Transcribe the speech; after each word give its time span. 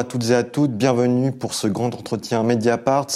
À 0.00 0.04
toutes 0.04 0.30
et 0.30 0.34
à 0.34 0.44
toutes, 0.44 0.70
bienvenue 0.70 1.30
pour 1.30 1.52
ce 1.52 1.66
grand 1.66 1.94
entretien 1.94 2.42
Mediapart. 2.42 3.06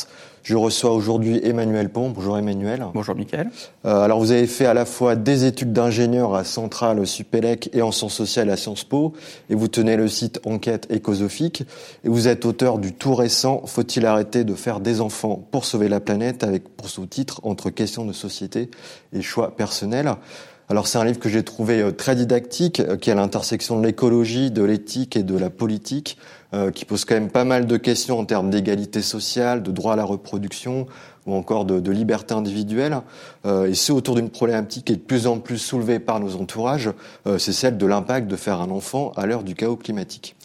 Je 0.42 0.54
reçois 0.54 0.92
aujourd'hui 0.92 1.40
Emmanuel 1.42 1.88
Pont. 1.88 2.10
Bonjour 2.10 2.36
Emmanuel. 2.36 2.84
Bonjour 2.92 3.14
Mickaël. 3.14 3.48
Euh, 3.86 4.02
alors 4.02 4.18
vous 4.18 4.32
avez 4.32 4.46
fait 4.46 4.66
à 4.66 4.74
la 4.74 4.84
fois 4.84 5.16
des 5.16 5.46
études 5.46 5.72
d'ingénieur 5.72 6.34
à 6.34 6.44
Centrale 6.44 7.06
Supélec 7.06 7.70
et 7.72 7.80
en 7.80 7.90
sciences 7.90 8.12
sociales 8.12 8.50
à 8.50 8.58
Sciences 8.58 8.84
Po 8.84 9.14
et 9.48 9.54
vous 9.54 9.68
tenez 9.68 9.96
le 9.96 10.08
site 10.08 10.42
Enquête 10.44 10.86
écosophique 10.90 11.62
et 12.04 12.10
vous 12.10 12.28
êtes 12.28 12.44
auteur 12.44 12.76
du 12.76 12.92
tout 12.92 13.14
récent 13.14 13.62
Faut-il 13.64 14.04
arrêter 14.04 14.44
de 14.44 14.52
faire 14.52 14.80
des 14.80 15.00
enfants 15.00 15.42
pour 15.52 15.64
sauver 15.64 15.88
la 15.88 16.00
planète 16.00 16.44
avec 16.44 16.68
pour 16.68 16.90
sous-titre 16.90 17.40
Entre 17.44 17.70
questions 17.70 18.04
de 18.04 18.12
société 18.12 18.70
et 19.14 19.22
choix 19.22 19.56
personnels. 19.56 20.14
Alors 20.70 20.86
c'est 20.86 20.96
un 20.96 21.04
livre 21.04 21.18
que 21.18 21.28
j'ai 21.28 21.42
trouvé 21.42 21.82
euh, 21.82 21.92
très 21.92 22.16
didactique, 22.16 22.80
euh, 22.80 22.96
qui 22.96 23.10
est 23.10 23.12
à 23.12 23.16
l'intersection 23.16 23.78
de 23.78 23.86
l'écologie, 23.86 24.50
de 24.50 24.62
l'éthique 24.62 25.14
et 25.14 25.22
de 25.22 25.36
la 25.36 25.50
politique, 25.50 26.16
euh, 26.54 26.70
qui 26.70 26.86
pose 26.86 27.04
quand 27.04 27.14
même 27.14 27.30
pas 27.30 27.44
mal 27.44 27.66
de 27.66 27.76
questions 27.76 28.18
en 28.18 28.24
termes 28.24 28.48
d'égalité 28.48 29.02
sociale, 29.02 29.62
de 29.62 29.70
droit 29.70 29.92
à 29.92 29.96
la 29.96 30.04
reproduction 30.04 30.86
ou 31.26 31.34
encore 31.34 31.66
de, 31.66 31.90
liberté 31.90 32.34
individuelle. 32.34 33.00
et 33.46 33.74
c'est 33.74 33.92
autour 33.92 34.14
d'une 34.14 34.28
problématique 34.28 34.84
qui 34.84 34.92
est 34.92 34.96
de 34.96 35.00
plus 35.00 35.26
en 35.26 35.38
plus 35.38 35.56
soulevée 35.56 35.98
par 35.98 36.20
nos 36.20 36.36
entourages, 36.36 36.90
c'est 37.38 37.54
celle 37.54 37.78
de 37.78 37.86
l'impact 37.86 38.28
de 38.28 38.36
faire 38.36 38.60
un 38.60 38.70
enfant 38.70 39.10
à 39.16 39.24
l'heure 39.24 39.42
du 39.42 39.54
chaos 39.54 39.76
climatique. 39.76 40.36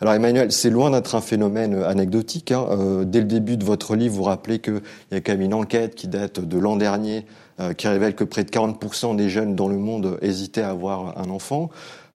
Alors 0.00 0.14
Emmanuel, 0.14 0.52
c'est 0.52 0.70
loin 0.70 0.92
d'être 0.92 1.16
un 1.16 1.20
phénomène 1.20 1.82
anecdotique. 1.82 2.52
Hein. 2.52 2.68
dès 3.04 3.18
le 3.18 3.26
début 3.26 3.56
de 3.56 3.64
votre 3.64 3.96
livre, 3.96 4.14
vous 4.14 4.22
rappelez 4.22 4.60
qu'il 4.60 4.80
y 5.10 5.16
a 5.16 5.20
quand 5.20 5.32
même 5.32 5.40
une 5.40 5.54
enquête 5.54 5.96
qui 5.96 6.06
date 6.06 6.38
de 6.38 6.56
l'an 6.56 6.76
dernier 6.76 7.26
qui 7.76 7.88
révèle 7.88 8.14
que 8.14 8.24
près 8.24 8.44
de 8.44 8.50
40% 8.50 9.16
des 9.16 9.28
jeunes 9.28 9.56
dans 9.56 9.68
le 9.68 9.78
monde 9.78 10.18
hésitaient 10.22 10.62
à 10.62 10.70
avoir 10.70 11.18
un 11.18 11.30
enfant. 11.30 11.70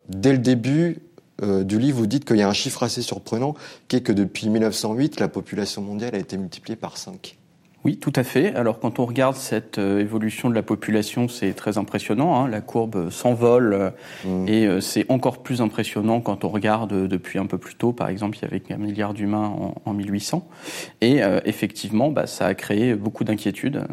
Dès 0.10 0.32
le 0.32 0.38
début 0.38 1.02
euh, 1.42 1.64
du 1.64 1.80
livre, 1.80 1.98
vous 1.98 2.08
dites 2.08 2.26
qu'il 2.26 2.38
y 2.38 2.42
a 2.42 2.50
un 2.50 2.54
chiffre 2.54 2.84
assez 2.84 3.02
surprenant, 3.02 3.56
qui 3.88 3.98
est 3.98 4.02
que 4.02 4.12
depuis 4.12 4.50
1908, 4.50 5.20
la 5.20 5.28
population 5.28 5.82
mondiale 5.82 6.16
a 6.16 6.20
été 6.20 6.38
multipliée 6.38 6.76
par 6.76 6.98
5. 6.98 7.38
Oui, 7.86 7.98
tout 7.98 8.14
à 8.16 8.24
fait. 8.24 8.56
Alors 8.56 8.80
quand 8.80 9.00
on 9.00 9.06
regarde 9.06 9.36
cette 9.36 9.78
euh, 9.78 10.00
évolution 10.00 10.50
de 10.50 10.56
la 10.56 10.64
population, 10.64 11.28
c'est 11.28 11.52
très 11.54 11.78
impressionnant. 11.78 12.40
Hein. 12.40 12.48
La 12.48 12.62
courbe 12.62 13.10
s'envole 13.10 13.92
mmh. 14.24 14.48
et 14.48 14.80
c'est 14.80 15.06
encore 15.12 15.44
plus 15.44 15.62
impressionnant 15.62 16.22
quand 16.22 16.46
on 16.46 16.50
regarde 16.50 17.08
depuis 17.08 17.40
un 17.40 17.46
peu 17.46 17.58
plus 17.58 17.76
tôt. 17.76 17.92
Par 17.92 18.08
exemple, 18.08 18.38
il 18.38 18.44
y 18.44 18.46
avait 18.46 18.62
un 18.72 18.78
milliard 18.78 19.14
d'humains 19.14 19.54
en, 19.86 19.94
1800. 19.94 20.48
Et 21.02 21.20
effectivement, 21.44 22.10
bah, 22.10 22.26
ça 22.26 22.46
a 22.46 22.54
créé 22.54 22.96
beaucoup 22.96 23.26
d'inquiétudes. 23.26 23.86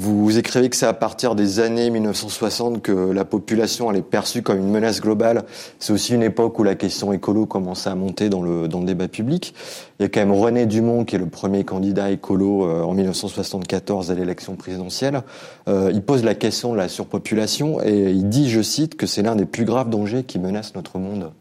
Vous 0.00 0.38
écrivez 0.38 0.70
que 0.70 0.76
c'est 0.76 0.86
à 0.86 0.92
partir 0.92 1.34
des 1.34 1.58
années 1.58 1.90
1960 1.90 2.82
que 2.82 2.92
la 2.92 3.24
population 3.24 3.90
elle 3.90 3.96
est 3.96 4.02
perçue 4.02 4.42
comme 4.42 4.58
une 4.58 4.70
menace 4.70 5.00
globale. 5.00 5.42
C'est 5.80 5.92
aussi 5.92 6.14
une 6.14 6.22
époque 6.22 6.56
où 6.60 6.62
la 6.62 6.76
question 6.76 7.12
écolo 7.12 7.46
commençait 7.46 7.90
à 7.90 7.96
monter 7.96 8.28
dans 8.28 8.40
le, 8.40 8.68
dans 8.68 8.78
le 8.78 8.86
débat 8.86 9.08
public. 9.08 9.54
Il 9.98 10.04
y 10.04 10.06
a 10.06 10.08
quand 10.08 10.20
même 10.20 10.30
René 10.30 10.66
Dumont 10.66 11.04
qui 11.04 11.16
est 11.16 11.18
le 11.18 11.26
premier 11.26 11.64
candidat 11.64 12.12
écolo 12.12 12.64
euh, 12.64 12.84
en 12.84 12.94
1974 12.94 14.12
à 14.12 14.14
l'élection 14.14 14.54
présidentielle. 14.54 15.22
Euh, 15.66 15.90
il 15.92 16.02
pose 16.02 16.22
la 16.22 16.36
question 16.36 16.70
de 16.70 16.76
la 16.76 16.86
surpopulation 16.86 17.82
et 17.82 18.12
il 18.12 18.28
dit, 18.28 18.48
je 18.50 18.62
cite, 18.62 18.96
que 18.96 19.08
c'est 19.08 19.22
l'un 19.22 19.34
des 19.34 19.46
plus 19.46 19.64
graves 19.64 19.90
dangers 19.90 20.22
qui 20.22 20.38
menacent 20.38 20.76
notre 20.76 21.00
monde. 21.00 21.32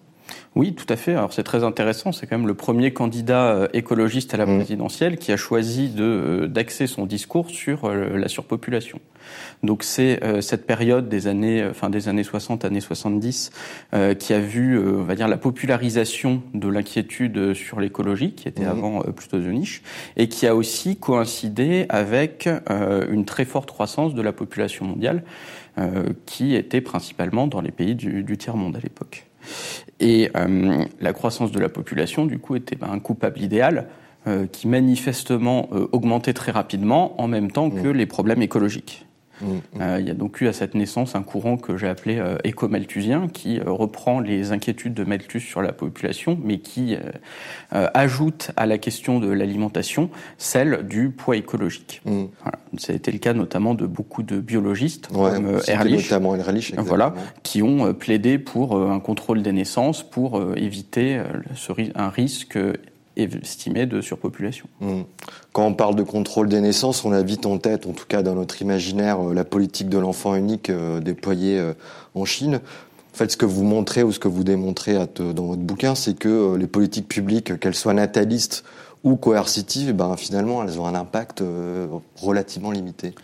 Oui, 0.57 0.73
tout 0.73 0.91
à 0.91 0.95
fait. 0.95 1.13
Alors 1.13 1.33
c'est 1.33 1.43
très 1.43 1.63
intéressant. 1.63 2.11
C'est 2.11 2.25
quand 2.25 2.35
même 2.35 2.47
le 2.47 2.55
premier 2.55 2.91
candidat 2.91 3.51
euh, 3.51 3.67
écologiste 3.73 4.33
à 4.33 4.37
la 4.37 4.47
mmh. 4.47 4.57
présidentielle 4.57 5.17
qui 5.17 5.31
a 5.31 5.37
choisi 5.37 5.89
de 5.89 6.03
euh, 6.03 6.47
d'axer 6.47 6.87
son 6.87 7.05
discours 7.05 7.51
sur 7.51 7.85
euh, 7.85 8.17
la 8.17 8.27
surpopulation. 8.27 8.99
Donc 9.61 9.83
c'est 9.83 10.21
cette 10.41 10.65
période 10.65 11.09
des 11.09 11.27
années, 11.27 11.71
fin 11.73 11.89
des 11.89 12.07
années 12.07 12.23
60, 12.23 12.63
années 12.63 12.79
70, 12.79 13.51
qui 14.19 14.33
a 14.33 14.39
vu, 14.39 14.79
on 14.79 15.03
va 15.03 15.15
dire, 15.15 15.27
la 15.27 15.35
popularisation 15.35 16.41
de 16.53 16.69
l'inquiétude 16.69 17.53
sur 17.53 17.81
l'écologie, 17.81 18.31
qui 18.31 18.47
était 18.47 18.63
mmh. 18.63 18.69
avant 18.69 19.01
plutôt 19.01 19.37
de 19.37 19.51
niche, 19.51 19.81
et 20.15 20.29
qui 20.29 20.47
a 20.47 20.55
aussi 20.55 20.95
coïncidé 20.95 21.87
avec 21.89 22.47
une 23.09 23.25
très 23.25 23.43
forte 23.43 23.69
croissance 23.69 24.13
de 24.13 24.21
la 24.21 24.31
population 24.31 24.85
mondiale, 24.85 25.23
qui 26.25 26.55
était 26.55 26.79
principalement 26.79 27.47
dans 27.47 27.59
les 27.59 27.71
pays 27.71 27.95
du, 27.95 28.23
du 28.23 28.37
tiers 28.37 28.55
monde 28.55 28.77
à 28.77 28.79
l'époque. 28.79 29.27
Et 29.99 30.29
euh, 30.35 30.85
la 31.01 31.13
croissance 31.13 31.51
de 31.51 31.59
la 31.59 31.69
population, 31.69 32.25
du 32.25 32.39
coup, 32.39 32.55
était 32.55 32.75
ben, 32.75 32.89
un 32.91 32.99
coupable 32.99 33.41
idéal 33.41 33.87
euh, 34.27 34.45
qui 34.45 34.67
manifestement 34.67 35.69
euh, 35.71 35.87
augmentait 35.91 36.33
très 36.33 36.51
rapidement 36.51 37.19
en 37.21 37.27
même 37.27 37.51
temps 37.51 37.69
que 37.69 37.87
mmh. 37.87 37.91
les 37.91 38.05
problèmes 38.05 38.41
écologiques. 38.41 39.05
Mmh, 39.41 39.45
mmh. 39.45 39.59
Euh, 39.81 39.97
il 39.99 40.07
y 40.07 40.11
a 40.11 40.13
donc 40.13 40.41
eu 40.41 40.47
à 40.47 40.53
cette 40.53 40.75
naissance 40.75 41.15
un 41.15 41.23
courant 41.23 41.57
que 41.57 41.77
j'ai 41.77 41.87
appelé 41.87 42.17
euh, 42.17 42.37
éco-malthusien 42.43 43.27
qui 43.27 43.59
euh, 43.59 43.65
reprend 43.67 44.19
les 44.19 44.51
inquiétudes 44.51 44.93
de 44.93 45.03
Malthus 45.03 45.41
sur 45.41 45.61
la 45.61 45.73
population, 45.73 46.37
mais 46.43 46.59
qui 46.59 46.97
ajoute 47.71 48.51
à 48.55 48.65
la 48.65 48.77
question 48.77 49.19
de 49.19 49.29
l'alimentation 49.29 50.09
celle 50.37 50.87
du 50.87 51.09
poids 51.09 51.35
écologique. 51.35 52.01
Mmh. 52.05 52.25
Voilà. 52.41 52.59
Ça 52.77 52.93
a 52.93 52.95
été 52.95 53.11
le 53.11 53.19
cas 53.19 53.33
notamment 53.33 53.73
de 53.73 53.85
beaucoup 53.85 54.23
de 54.23 54.39
biologistes 54.39 55.07
comme 55.07 55.59
Ehrlich, 55.67 56.03
notamment 56.03 56.35
Ehrlich 56.35 56.73
voilà, 56.77 57.13
qui 57.43 57.61
ont 57.61 57.93
plaidé 57.93 58.37
pour 58.37 58.75
un 58.77 58.99
contrôle 58.99 59.41
des 59.41 59.51
naissances 59.51 60.03
pour 60.03 60.41
éviter 60.55 61.21
un 61.95 62.09
risque 62.09 62.57
estimé 63.17 63.85
de 63.85 64.01
surpopulation. 64.01 64.67
Hmm. 64.79 65.01
Quand 65.51 65.65
on 65.65 65.73
parle 65.73 65.95
de 65.95 66.03
contrôle 66.03 66.49
des 66.49 66.61
naissances, 66.61 67.03
on 67.03 67.11
a 67.11 67.21
vite 67.21 67.45
en 67.45 67.57
tête, 67.57 67.87
en 67.87 67.93
tout 67.93 68.05
cas 68.07 68.21
dans 68.21 68.35
notre 68.35 68.61
imaginaire, 68.61 69.19
euh, 69.19 69.33
la 69.33 69.43
politique 69.43 69.89
de 69.89 69.97
l'enfant 69.97 70.35
unique 70.35 70.69
euh, 70.69 70.99
déployée 70.99 71.59
euh, 71.59 71.73
en 72.15 72.25
Chine. 72.25 72.59
En 73.13 73.17
fait, 73.17 73.31
ce 73.31 73.37
que 73.37 73.45
vous 73.45 73.63
montrez 73.63 74.03
ou 74.03 74.11
ce 74.11 74.19
que 74.19 74.27
vous 74.27 74.43
démontrez 74.43 74.93
dans 74.93 75.45
votre 75.47 75.63
bouquin, 75.63 75.95
c'est 75.95 76.13
que 76.13 76.55
les 76.55 76.67
politiques 76.67 77.07
publiques, 77.07 77.59
qu'elles 77.59 77.73
soient 77.73 77.95
natalistes 77.95 78.63
ou 79.03 79.15
coercitives, 79.15 79.91
ben, 79.93 80.15
finalement, 80.17 80.63
elles 80.63 80.79
ont 80.79 80.85
un 80.85 80.93
impact 80.93 81.43
relativement 82.15 82.69
limité. 82.69 83.15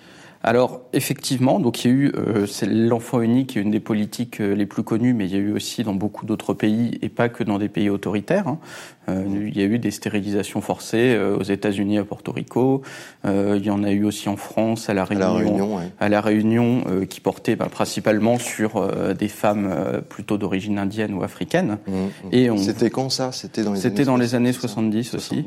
Alors 0.45 0.81
effectivement, 0.91 1.61
donc 1.61 1.85
il 1.85 1.87
y 1.87 1.93
a 1.93 1.97
eu, 1.97 2.11
euh, 2.17 2.45
c'est 2.45 2.65
l'enfant 2.65 3.21
unique, 3.21 3.55
une 3.55 3.71
des 3.71 3.79
politiques 3.79 4.41
euh, 4.41 4.53
les 4.53 4.65
plus 4.65 4.83
connues, 4.83 5.13
mais 5.13 5.25
il 5.25 5.31
y 5.31 5.35
a 5.35 5.39
eu 5.39 5.53
aussi 5.53 5.83
dans 5.83 5.93
beaucoup 5.93 6.25
d'autres 6.25 6.53
pays 6.53 6.99
et 7.01 7.07
pas 7.07 7.29
que 7.29 7.45
dans 7.45 7.57
des 7.57 7.69
pays 7.69 7.89
autoritaires. 7.89 8.49
Hein. 8.49 8.59
Euh, 9.07 9.23
il 9.47 9.57
y 9.57 9.61
a 9.61 9.65
eu 9.65 9.79
des 9.79 9.91
stérilisations 9.91 10.59
forcées 10.59 11.17
aux 11.17 11.43
États-Unis, 11.43 11.97
à 11.97 12.03
Porto 12.03 12.31
Rico. 12.31 12.81
il 13.25 13.65
y 13.65 13.69
en 13.69 13.83
a 13.83 13.91
eu 13.91 14.03
aussi 14.03 14.27
en 14.27 14.37
France, 14.37 14.89
à 14.89 14.93
la 14.93 15.05
Réunion, 15.05 15.79
à 15.99 16.09
la 16.09 16.21
Réunion, 16.21 16.83
qui 17.09 17.19
portait 17.19 17.55
bah, 17.55 17.67
principalement 17.69 18.37
sur 18.37 18.87
des 19.13 19.27
femmes 19.27 20.01
plutôt 20.07 20.37
d'origine 20.37 20.77
indienne 20.77 21.13
ou 21.13 21.23
africaine. 21.23 21.79
Mmh, 21.85 21.91
mmh. 21.93 22.07
Et 22.31 22.49
on... 22.49 22.57
c'était 22.57 22.89
quand 22.89 23.09
ça? 23.09 23.33
C'était 23.33 23.63
dans 23.63 23.73
les 23.73 23.79
C'était 23.81 24.05
dans 24.05 24.17
les 24.17 24.35
années 24.35 24.53
70, 24.53 25.15
aussi. 25.15 25.45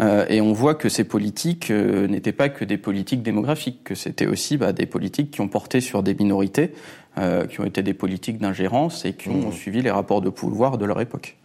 Euh, 0.00 0.26
et 0.28 0.40
on 0.40 0.52
voit 0.52 0.74
que 0.74 0.88
ces 0.88 1.04
politiques 1.04 1.70
euh, 1.70 2.06
n'étaient 2.06 2.32
pas 2.32 2.48
que 2.48 2.64
des 2.64 2.78
politiques 2.78 3.22
démographiques, 3.22 3.82
que 3.84 3.94
c'était 3.94 4.26
aussi 4.26 4.56
bah, 4.56 4.72
des 4.72 4.86
politiques 4.86 5.30
qui 5.30 5.40
ont 5.40 5.48
porté 5.48 5.80
sur 5.80 6.02
des 6.02 6.14
minorités, 6.14 6.72
euh, 7.18 7.46
qui 7.46 7.60
ont 7.60 7.64
été 7.64 7.82
des 7.82 7.94
politiques 7.94 8.38
d'ingérence 8.38 9.04
et 9.04 9.14
qui 9.14 9.28
ont 9.28 9.48
mmh. 9.48 9.52
suivi 9.52 9.82
les 9.82 9.90
rapports 9.90 10.20
de 10.20 10.30
pouvoir 10.30 10.78
de 10.78 10.84
leur 10.84 11.00
époque. 11.00 11.36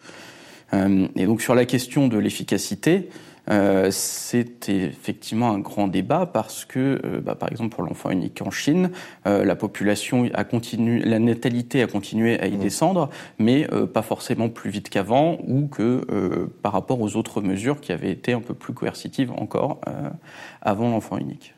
et 0.74 1.26
donc 1.26 1.42
sur 1.42 1.56
la 1.56 1.66
question 1.66 2.08
de 2.08 2.18
l'efficacité, 2.18 3.10
euh, 3.50 3.90
c'est 3.92 4.70
effectivement 4.70 5.52
un 5.52 5.60
grand 5.60 5.88
débat 5.88 6.26
parce 6.26 6.66
que, 6.66 7.02
euh, 7.04 7.20
bah, 7.20 7.36
par 7.36 7.52
exemple, 7.52 7.76
pour 7.76 7.84
l'enfant 7.84 8.10
unique 8.10 8.42
en 8.42 8.52
Chine, 8.52 8.92
euh, 9.28 9.44
la 9.44 9.56
population 9.56 10.30
a 10.34 10.44
continué, 10.44 11.00
la 11.00 11.20
natalité 11.20 11.82
a 11.82 11.88
continué 11.88 12.40
à 12.40 12.48
y 12.48 12.54
mmh. 12.54 12.60
descendre, 12.60 13.10
mais 13.40 13.68
pas 13.94 14.02
forcément 14.02 14.50
plus 14.50 14.70
vite 14.70 14.90
qu'avant 14.90 15.38
ou 15.48 15.68
que 15.68 16.06
par 16.62 16.72
rapport 16.74 17.02
aux 17.02 17.16
autres 17.16 17.42
mesures 17.42 17.82
qui 17.82 17.92
avaient 17.92 18.12
été 18.12 18.34
un 18.34 18.42
peu 18.42 18.54
plus 18.54 18.74
coercitives 18.74 19.32
encore 19.32 19.82
avant 20.62 20.90
l'enfant 20.90 21.18
unique 21.18 21.54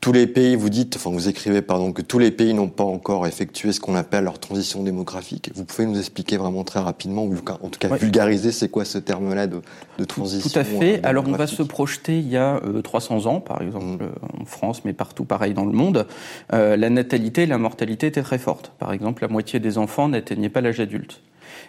tous 0.00 0.12
les 0.12 0.26
pays, 0.26 0.56
vous 0.56 0.70
dites, 0.70 0.96
enfin 0.96 1.10
vous 1.10 1.28
écrivez 1.28 1.60
pardon, 1.60 1.92
que 1.92 2.00
tous 2.00 2.18
les 2.18 2.30
pays 2.30 2.54
n'ont 2.54 2.68
pas 2.68 2.84
encore 2.84 3.26
effectué 3.26 3.72
ce 3.72 3.80
qu'on 3.80 3.94
appelle 3.94 4.24
leur 4.24 4.38
transition 4.38 4.82
démographique. 4.82 5.50
Vous 5.54 5.64
pouvez 5.64 5.86
nous 5.86 5.98
expliquer 5.98 6.38
vraiment 6.38 6.64
très 6.64 6.80
rapidement, 6.80 7.24
ou 7.24 7.34
en 7.34 7.68
tout 7.68 7.78
cas 7.78 7.94
vulgariser, 7.96 8.50
c'est 8.50 8.70
quoi 8.70 8.86
ce 8.86 8.96
terme-là 8.96 9.46
de, 9.46 9.60
de, 9.98 10.04
transition 10.04 10.48
Tout 10.48 10.58
à 10.58 10.64
fait. 10.64 11.04
Alors 11.04 11.24
on 11.28 11.32
va 11.32 11.46
se 11.46 11.62
projeter 11.62 12.18
il 12.18 12.28
y 12.28 12.38
a 12.38 12.60
300 12.82 13.26
euh, 13.26 13.28
ans, 13.28 13.40
par 13.40 13.60
exemple 13.60 14.04
mmh. 14.04 14.06
euh, 14.06 14.42
en 14.42 14.44
France, 14.46 14.84
mais 14.84 14.94
partout 14.94 15.24
pareil 15.24 15.52
dans 15.52 15.66
le 15.66 15.72
monde. 15.72 16.06
Euh, 16.54 16.76
la 16.76 16.88
natalité 16.88 17.42
et 17.42 17.46
la 17.46 17.58
mortalité 17.58 18.06
étaient 18.06 18.22
très 18.22 18.38
fortes. 18.38 18.72
Par 18.78 18.94
exemple, 18.94 19.22
la 19.22 19.28
moitié 19.28 19.60
des 19.60 19.76
enfants 19.76 20.08
n'atteignaient 20.08 20.48
pas 20.48 20.62
l'âge 20.62 20.80
adulte 20.80 21.20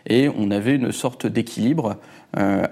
et 0.07 0.29
on 0.29 0.51
avait 0.51 0.75
une 0.75 0.91
sorte 0.91 1.27
d'équilibre 1.27 1.97
euh, 2.37 2.65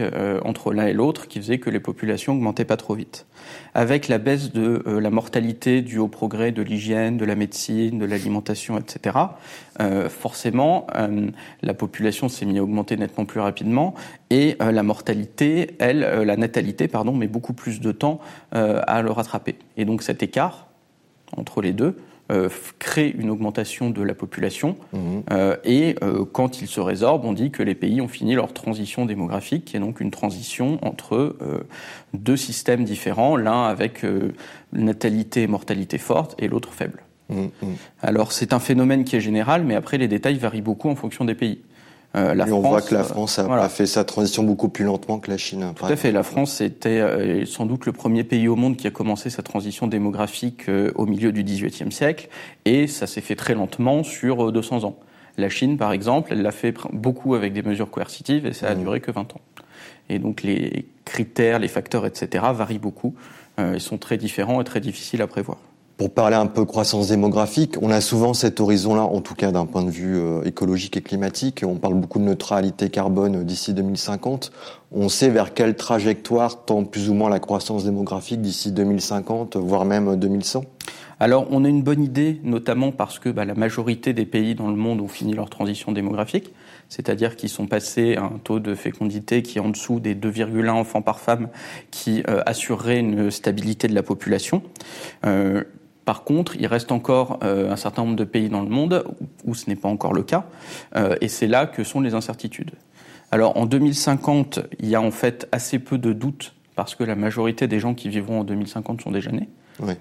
euh, 0.00 0.40
entre 0.44 0.72
l'un 0.72 0.86
et 0.86 0.92
l'autre 0.92 1.26
qui 1.26 1.40
faisait 1.40 1.58
que 1.58 1.68
les 1.68 1.80
populations 1.80 2.34
augmentaient 2.34 2.64
pas 2.64 2.76
trop 2.76 2.94
vite. 2.94 3.26
Avec 3.74 4.06
la 4.06 4.18
baisse 4.18 4.52
de 4.52 4.84
euh, 4.86 5.00
la 5.00 5.10
mortalité 5.10 5.82
due 5.82 5.98
au 5.98 6.06
progrès 6.06 6.52
de 6.52 6.62
l'hygiène, 6.62 7.16
de 7.16 7.24
la 7.24 7.34
médecine, 7.34 7.98
de 7.98 8.04
l'alimentation, 8.04 8.78
etc., 8.78 9.16
forcément 10.10 10.86
la 11.62 11.72
population 11.72 12.28
s'est 12.28 12.44
mise 12.44 12.58
à 12.58 12.62
augmenter 12.62 12.98
nettement 12.98 13.24
plus 13.24 13.40
rapidement 13.40 13.94
et 14.28 14.58
la 14.60 14.82
mortalité, 14.82 15.70
elle, 15.78 16.00
la 16.00 16.36
natalité, 16.36 16.86
pardon, 16.86 17.14
met 17.14 17.28
beaucoup 17.28 17.54
plus 17.54 17.80
de 17.80 17.90
temps 17.90 18.20
à 18.52 19.00
le 19.00 19.10
rattraper. 19.10 19.56
Et 19.78 19.86
donc 19.86 20.02
cet 20.02 20.22
écart 20.22 20.66
entre 21.34 21.62
les 21.62 21.72
deux 21.72 21.96
crée 22.78 23.14
une 23.16 23.30
augmentation 23.30 23.90
de 23.90 24.02
la 24.02 24.14
population. 24.14 24.76
Mhm. 24.92 25.22
et 25.64 25.96
quand 26.32 26.60
il 26.60 26.68
se 26.68 26.80
résorbe, 26.80 27.24
on 27.24 27.32
dit 27.32 27.50
que 27.50 27.62
les 27.62 27.74
pays 27.74 28.00
ont 28.00 28.08
fini 28.08 28.34
leur 28.34 28.52
transition 28.52 29.06
démographique, 29.06 29.64
qui 29.64 29.76
est 29.76 29.80
donc 29.80 30.00
une 30.00 30.10
transition 30.10 30.78
entre 30.82 31.36
deux 32.14 32.36
systèmes 32.36 32.84
différents, 32.84 33.36
l'un 33.36 33.64
avec 33.64 34.04
natalité 34.72 35.42
et 35.42 35.46
mortalité 35.46 35.98
forte 35.98 36.34
et 36.38 36.48
l'autre 36.48 36.72
faible. 36.72 37.02
Mhm, 37.30 37.50
mhm. 37.62 37.76
Alors 38.02 38.32
c'est 38.32 38.52
un 38.52 38.58
phénomène 38.58 39.04
qui 39.04 39.16
est 39.16 39.20
général, 39.20 39.64
mais 39.64 39.74
après 39.74 39.98
les 39.98 40.08
détails 40.08 40.36
varient 40.36 40.62
beaucoup 40.62 40.88
en 40.88 40.96
fonction 40.96 41.24
des 41.24 41.34
pays. 41.34 41.60
Euh, 42.16 42.34
la 42.34 42.44
on 42.46 42.60
voit 42.60 42.82
que 42.82 42.92
la 42.92 43.04
France 43.04 43.38
a, 43.38 43.68
fait 43.68 43.86
sa 43.86 44.04
transition 44.04 44.42
beaucoup 44.42 44.68
plus 44.68 44.84
lentement 44.84 45.20
que 45.20 45.30
la 45.30 45.38
Chine. 45.38 45.72
Tout 45.76 45.86
à 45.86 45.96
fait. 45.96 46.10
La 46.10 46.24
France 46.24 46.60
était 46.60 47.00
euh, 47.00 47.46
sans 47.46 47.66
doute 47.66 47.86
le 47.86 47.92
premier 47.92 48.24
pays 48.24 48.48
au 48.48 48.56
monde 48.56 48.76
qui 48.76 48.88
a 48.88 48.90
commencé 48.90 49.30
sa 49.30 49.42
transition 49.42 49.86
démographique 49.86 50.68
euh, 50.68 50.90
au 50.96 51.06
milieu 51.06 51.30
du 51.30 51.44
XVIIIe 51.44 51.92
siècle, 51.92 52.28
et 52.64 52.88
ça 52.88 53.06
s'est 53.06 53.20
fait 53.20 53.36
très 53.36 53.54
lentement 53.54 54.02
sur 54.02 54.50
200 54.50 54.84
ans. 54.84 54.98
La 55.38 55.48
Chine, 55.48 55.76
par 55.76 55.92
exemple, 55.92 56.32
elle 56.32 56.42
l'a 56.42 56.50
fait 56.50 56.74
beaucoup 56.92 57.36
avec 57.36 57.52
des 57.52 57.62
mesures 57.62 57.90
coercitives, 57.90 58.44
et 58.44 58.52
ça 58.52 58.68
a 58.68 58.74
mmh. 58.74 58.80
duré 58.80 59.00
que 59.00 59.12
20 59.12 59.34
ans. 59.36 59.40
Et 60.08 60.18
donc 60.18 60.42
les 60.42 60.86
critères, 61.04 61.60
les 61.60 61.68
facteurs, 61.68 62.06
etc. 62.06 62.44
varient 62.52 62.80
beaucoup. 62.80 63.14
ils 63.58 63.80
sont 63.80 63.98
très 63.98 64.16
différents 64.16 64.60
et 64.60 64.64
très 64.64 64.80
difficiles 64.80 65.22
à 65.22 65.28
prévoir. 65.28 65.58
Pour 66.00 66.14
parler 66.14 66.36
un 66.36 66.46
peu 66.46 66.64
croissance 66.64 67.08
démographique, 67.08 67.74
on 67.82 67.90
a 67.90 68.00
souvent 68.00 68.32
cet 68.32 68.58
horizon-là, 68.58 69.02
en 69.02 69.20
tout 69.20 69.34
cas 69.34 69.52
d'un 69.52 69.66
point 69.66 69.82
de 69.82 69.90
vue 69.90 70.16
euh, 70.16 70.42
écologique 70.44 70.96
et 70.96 71.02
climatique. 71.02 71.62
On 71.62 71.76
parle 71.76 71.92
beaucoup 71.92 72.18
de 72.18 72.24
neutralité 72.24 72.88
carbone 72.88 73.36
euh, 73.36 73.44
d'ici 73.44 73.74
2050. 73.74 74.50
On 74.92 75.10
sait 75.10 75.28
vers 75.28 75.52
quelle 75.52 75.76
trajectoire 75.76 76.64
tend 76.64 76.84
plus 76.84 77.10
ou 77.10 77.12
moins 77.12 77.28
la 77.28 77.38
croissance 77.38 77.84
démographique 77.84 78.40
d'ici 78.40 78.72
2050, 78.72 79.58
voire 79.58 79.84
même 79.84 80.16
2100 80.16 80.64
alors, 81.22 81.48
on 81.50 81.66
a 81.66 81.68
une 81.68 81.82
bonne 81.82 82.02
idée, 82.02 82.40
notamment 82.44 82.92
parce 82.92 83.18
que 83.18 83.28
bah, 83.28 83.44
la 83.44 83.54
majorité 83.54 84.14
des 84.14 84.24
pays 84.24 84.54
dans 84.54 84.68
le 84.68 84.76
monde 84.76 85.02
ont 85.02 85.06
fini 85.06 85.34
leur 85.34 85.50
transition 85.50 85.92
démographique, 85.92 86.50
c'est-à-dire 86.88 87.36
qu'ils 87.36 87.50
sont 87.50 87.66
passés 87.66 88.16
à 88.16 88.22
un 88.22 88.40
taux 88.42 88.58
de 88.58 88.74
fécondité 88.74 89.42
qui 89.42 89.58
est 89.58 89.60
en 89.60 89.68
dessous 89.68 90.00
des 90.00 90.14
2,1 90.14 90.70
enfants 90.70 91.02
par 91.02 91.20
femme, 91.20 91.50
qui 91.90 92.22
euh, 92.26 92.40
assurerait 92.46 93.00
une 93.00 93.30
stabilité 93.30 93.86
de 93.86 93.94
la 93.94 94.02
population. 94.02 94.62
Euh, 95.26 95.62
par 96.10 96.24
contre, 96.24 96.56
il 96.56 96.66
reste 96.66 96.90
encore 96.90 97.38
euh, 97.44 97.70
un 97.70 97.76
certain 97.76 98.02
nombre 98.02 98.16
de 98.16 98.24
pays 98.24 98.48
dans 98.48 98.62
le 98.62 98.68
monde 98.68 99.04
où 99.44 99.54
ce 99.54 99.70
n'est 99.70 99.76
pas 99.76 99.88
encore 99.88 100.12
le 100.12 100.24
cas, 100.24 100.44
euh, 100.96 101.14
et 101.20 101.28
c'est 101.28 101.46
là 101.46 101.66
que 101.66 101.84
sont 101.84 102.00
les 102.00 102.14
incertitudes. 102.14 102.72
Alors 103.30 103.56
en 103.56 103.64
2050, 103.64 104.58
il 104.80 104.88
y 104.88 104.96
a 104.96 105.00
en 105.00 105.12
fait 105.12 105.46
assez 105.52 105.78
peu 105.78 105.98
de 105.98 106.12
doutes 106.12 106.52
parce 106.74 106.96
que 106.96 107.04
la 107.04 107.14
majorité 107.14 107.68
des 107.68 107.78
gens 107.78 107.94
qui 107.94 108.08
vivront 108.08 108.40
en 108.40 108.42
2050 108.42 109.02
sont 109.02 109.12
déjà 109.12 109.30
nés. 109.30 109.48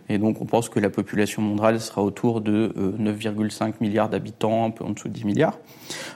Et 0.10 0.18
donc 0.18 0.42
on 0.42 0.46
pense 0.46 0.68
que 0.68 0.80
la 0.80 0.90
population 0.90 1.44
mondiale 1.44 1.80
sera 1.80 2.02
autour 2.02 2.42
de 2.42 2.74
9,5 3.00 3.68
euh, 3.68 3.72
milliards 3.80 4.10
d'habitants, 4.10 4.66
un 4.66 4.72
peu 4.72 4.84
en 4.86 4.90
dessous 4.90 5.10
de 5.10 5.14
10 5.14 5.26
milliards. 5.26 5.60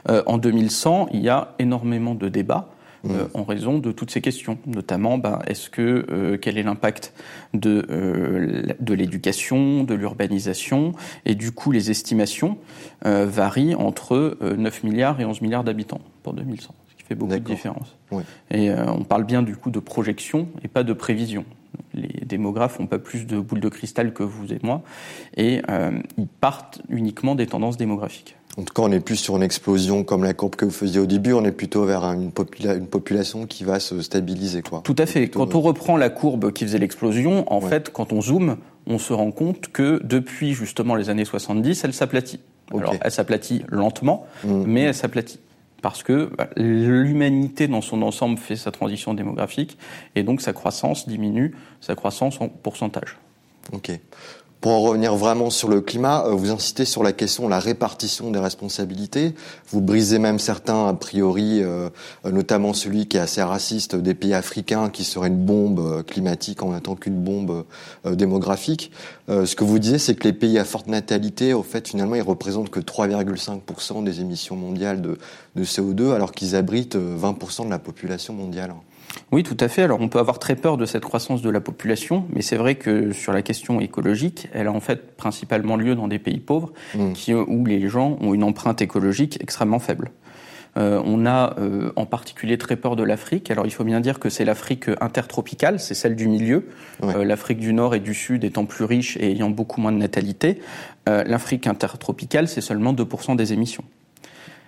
en 0.09 0.39
2100, 0.39 1.09
il 1.13 1.21
y 1.21 1.29
a 1.29 1.53
énormément 1.59 2.15
de 2.15 2.29
débats 2.29 2.72
euh, 3.09 3.27
en 3.33 3.43
raison 3.43 3.79
de 3.79 3.91
toutes 3.91 4.11
ces 4.11 4.21
questions, 4.21 4.57
notamment 4.65 5.17
ben, 5.17 5.39
est-ce 5.47 5.69
que 5.69 6.05
euh, 6.09 6.37
quel 6.37 6.57
est 6.57 6.63
l'impact 6.63 7.13
de 7.53 7.85
euh, 7.89 8.63
de 8.79 8.93
l'éducation, 8.93 9.83
de 9.83 9.93
l'urbanisation 9.93 10.93
et 11.25 11.35
du 11.35 11.51
coup 11.51 11.71
les 11.71 11.91
estimations 11.91 12.57
varient 13.03 13.75
entre 13.75 14.37
9 14.41 14.83
milliards 14.83 15.19
et 15.19 15.25
11 15.25 15.41
milliards 15.41 15.63
d'habitants 15.63 15.99
pour 16.23 16.33
2100, 16.33 16.73
ce 16.89 16.95
qui 16.95 17.03
fait 17.03 17.15
beaucoup 17.15 17.33
de 17.33 17.39
différence. 17.39 17.97
Et 18.49 18.71
on 18.71 19.03
parle 19.03 19.25
bien 19.25 19.41
du 19.41 19.57
coup 19.57 19.71
de 19.71 19.79
projection 19.79 20.47
et 20.63 20.69
pas 20.69 20.83
de 20.83 20.93
prévision. 20.93 21.43
Les 21.93 22.25
démographes 22.25 22.79
n'ont 22.79 22.87
pas 22.87 22.99
plus 22.99 23.25
de 23.25 23.39
boules 23.39 23.59
de 23.59 23.69
cristal 23.69 24.13
que 24.13 24.23
vous 24.23 24.53
et 24.53 24.59
moi, 24.63 24.83
et 25.35 25.61
ils 26.17 26.27
partent 26.27 26.81
uniquement 26.87 27.35
des 27.35 27.47
tendances 27.47 27.75
démographiques. 27.75 28.37
En 28.57 28.63
tout 28.63 28.73
cas, 28.73 28.83
on 28.83 28.89
n'est 28.89 28.99
plus 28.99 29.15
sur 29.15 29.35
une 29.35 29.41
explosion 29.41 30.03
comme 30.03 30.23
la 30.23 30.33
courbe 30.33 30.55
que 30.55 30.65
vous 30.65 30.71
faisiez 30.71 30.99
au 30.99 31.07
début, 31.07 31.33
on 31.33 31.43
est 31.43 31.51
plutôt 31.51 31.85
vers 31.85 32.03
une, 32.03 32.31
une 32.59 32.87
population 32.87 33.47
qui 33.47 33.63
va 33.63 33.79
se 33.79 33.99
stabiliser. 34.01 34.61
Quoi. 34.61 34.81
Tout 34.83 34.95
à 34.99 35.07
fait. 35.07 35.27
Quand 35.27 35.55
on 35.55 35.61
reprend 35.61 35.97
la 35.97 36.09
courbe 36.09 36.51
qui 36.51 36.63
faisait 36.65 36.77
l'explosion, 36.77 37.51
en 37.51 37.61
fait, 37.61 37.91
quand 37.91 38.13
on 38.13 38.21
zoome, 38.21 38.57
on 38.85 38.99
se 38.99 39.11
rend 39.13 39.31
compte 39.31 39.69
que 39.69 39.99
depuis 40.03 40.53
justement 40.53 40.95
les 40.95 41.09
années 41.09 41.25
70, 41.25 41.83
elle 41.83 41.93
s'aplatit. 41.93 42.41
Alors, 42.71 42.95
elle 43.01 43.11
s'aplatit 43.11 43.63
lentement, 43.69 44.25
mmh. 44.43 44.63
mais 44.67 44.81
elle 44.81 44.95
s'aplatit. 44.95 45.39
Parce 45.81 46.01
que 46.01 46.29
bah, 46.37 46.49
l'humanité 46.55 47.67
dans 47.67 47.81
son 47.81 48.01
ensemble 48.03 48.37
fait 48.37 48.55
sa 48.55 48.71
transition 48.71 49.13
démographique 49.13 49.77
et 50.15 50.23
donc 50.23 50.41
sa 50.41 50.53
croissance 50.53 51.07
diminue, 51.07 51.55
sa 51.81 51.95
croissance 51.95 52.39
en 52.39 52.47
pourcentage. 52.47 53.17
Ok. 53.71 53.91
Pour 54.63 54.71
en 54.71 54.79
revenir 54.79 55.13
vraiment 55.17 55.49
sur 55.49 55.67
le 55.67 55.81
climat, 55.81 56.23
euh, 56.25 56.29
vous 56.29 56.49
insistez 56.49 56.85
sur 56.85 57.03
la 57.03 57.11
question 57.11 57.43
de 57.43 57.49
la 57.49 57.59
répartition 57.59 58.31
des 58.31 58.39
responsabilités. 58.39 59.35
Vous 59.67 59.81
brisez 59.81 60.19
même 60.19 60.39
certains 60.39 60.87
a 60.87 60.93
priori, 60.93 61.61
euh, 61.61 61.89
notamment 62.23 62.71
celui 62.71 63.07
qui 63.07 63.17
est 63.17 63.19
assez 63.19 63.43
raciste 63.43 63.97
des 63.97 64.13
pays 64.13 64.33
africains, 64.33 64.89
qui 64.89 65.03
serait 65.03 65.27
une 65.27 65.43
bombe 65.43 65.81
euh, 65.81 66.01
climatique 66.01 66.63
en 66.63 66.79
temps 66.79 66.95
qu'une 66.95 67.21
bombe 67.21 67.65
démographique. 68.05 68.91
Ce 69.27 69.53
que 69.55 69.65
vous 69.65 69.79
disiez, 69.79 69.99
c'est 69.99 70.15
que 70.15 70.23
les 70.23 70.33
pays 70.33 70.57
à 70.57 70.63
forte 70.63 70.87
natalité, 70.87 71.53
au 71.53 71.61
fait, 71.61 71.89
finalement, 71.89 72.15
ils 72.15 72.21
représentent 72.21 72.69
que 72.69 72.79
3,5% 72.79 74.03
des 74.03 74.21
émissions 74.21 74.55
mondiales 74.55 75.01
de, 75.01 75.17
de 75.57 75.63
CO2, 75.63 76.13
alors 76.13 76.31
qu'ils 76.31 76.55
abritent 76.55 76.95
20% 76.95 77.65
de 77.65 77.69
la 77.69 77.79
population 77.79 78.33
mondiale. 78.33 78.73
Oui, 79.31 79.43
tout 79.43 79.57
à 79.59 79.67
fait. 79.67 79.83
Alors 79.83 79.99
on 80.01 80.09
peut 80.09 80.19
avoir 80.19 80.39
très 80.39 80.55
peur 80.55 80.77
de 80.77 80.85
cette 80.85 81.03
croissance 81.03 81.41
de 81.41 81.49
la 81.49 81.61
population, 81.61 82.25
mais 82.33 82.41
c'est 82.41 82.57
vrai 82.57 82.75
que 82.75 83.11
sur 83.11 83.33
la 83.33 83.41
question 83.41 83.79
écologique, 83.79 84.47
elle 84.53 84.67
a 84.67 84.71
en 84.71 84.79
fait 84.79 85.15
principalement 85.15 85.75
lieu 85.75 85.95
dans 85.95 86.07
des 86.07 86.19
pays 86.19 86.39
pauvres 86.39 86.73
mmh. 86.95 87.13
qui, 87.13 87.33
où 87.33 87.65
les 87.65 87.87
gens 87.87 88.17
ont 88.21 88.33
une 88.33 88.43
empreinte 88.43 88.81
écologique 88.81 89.37
extrêmement 89.41 89.79
faible. 89.79 90.11
Euh, 90.77 91.01
on 91.05 91.25
a 91.25 91.55
euh, 91.59 91.91
en 91.95 92.05
particulier 92.05 92.57
très 92.57 92.75
peur 92.75 92.95
de 92.95 93.03
l'Afrique. 93.03 93.51
Alors 93.51 93.65
il 93.65 93.71
faut 93.71 93.83
bien 93.83 93.99
dire 93.99 94.19
que 94.19 94.29
c'est 94.29 94.45
l'Afrique 94.45 94.89
intertropicale, 95.01 95.79
c'est 95.79 95.93
celle 95.93 96.15
du 96.15 96.27
milieu. 96.27 96.67
Euh, 97.03 97.23
L'Afrique 97.23 97.59
du 97.59 97.73
Nord 97.73 97.95
et 97.95 97.99
du 97.99 98.13
Sud 98.13 98.43
étant 98.43 98.65
plus 98.65 98.85
riche 98.85 99.17
et 99.17 99.31
ayant 99.31 99.49
beaucoup 99.49 99.81
moins 99.81 99.91
de 99.91 99.97
natalité. 99.97 100.59
L'Afrique 101.05 101.67
intertropicale, 101.67 102.47
c'est 102.47 102.61
seulement 102.61 102.93
2% 102.93 103.35
des 103.35 103.51
émissions. 103.51 103.83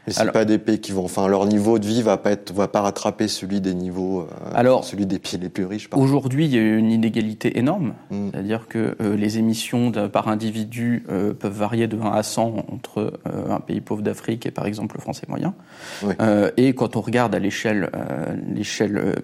Mais 0.08 0.14
c'est 0.14 0.32
pas 0.32 0.46
des 0.46 0.60
pays 0.60 0.80
qui 0.80 0.92
vont, 0.92 1.06
enfin, 1.06 1.28
leur 1.28 1.46
niveau 1.46 1.80
de 1.80 1.86
vie 1.86 2.02
va 2.02 2.18
pas 2.18 2.32
être, 2.32 2.54
va 2.54 2.68
pas 2.68 2.82
rattraper 2.82 3.28
celui 3.28 3.60
des 3.60 3.74
niveaux, 3.74 4.22
euh, 4.22 4.26
alors, 4.54 4.84
celui 4.84 5.06
des 5.06 5.18
pays 5.18 5.40
les 5.40 5.50
plus 5.50 5.66
riches. 5.66 5.90
Aujourd'hui, 5.94 6.46
il 6.46 6.54
y 6.54 6.60
a 6.60 6.62
une 6.62 6.92
inégalité 6.92 7.58
énorme, 7.58 7.94
mm. 8.12 8.30
c'est-à-dire 8.32 8.68
que 8.68 8.96
euh, 9.02 9.16
les 9.16 9.40
émissions 9.40 9.92
par 10.10 10.28
individu 10.28 11.06
euh, 11.10 11.34
peuvent 11.34 11.58
varier 11.58 11.88
de 11.88 11.98
1 11.98 12.12
à 12.12 12.24
100 12.24 12.66
entre 12.72 13.20
un 13.50 13.60
pays 13.60 13.82
pauvre 13.82 14.02
d'Afrique 14.02 14.46
et 14.46 14.52
par 14.52 14.66
exemple 14.66 14.96
le 14.98 15.02
français 15.02 15.26
moyen. 15.28 15.54
et 16.58 16.74
quand 16.74 16.96
on 16.96 17.02
regarde 17.02 17.34
à 17.34 17.40
l'échelle, 17.40 17.90
l'échelle 18.54 19.16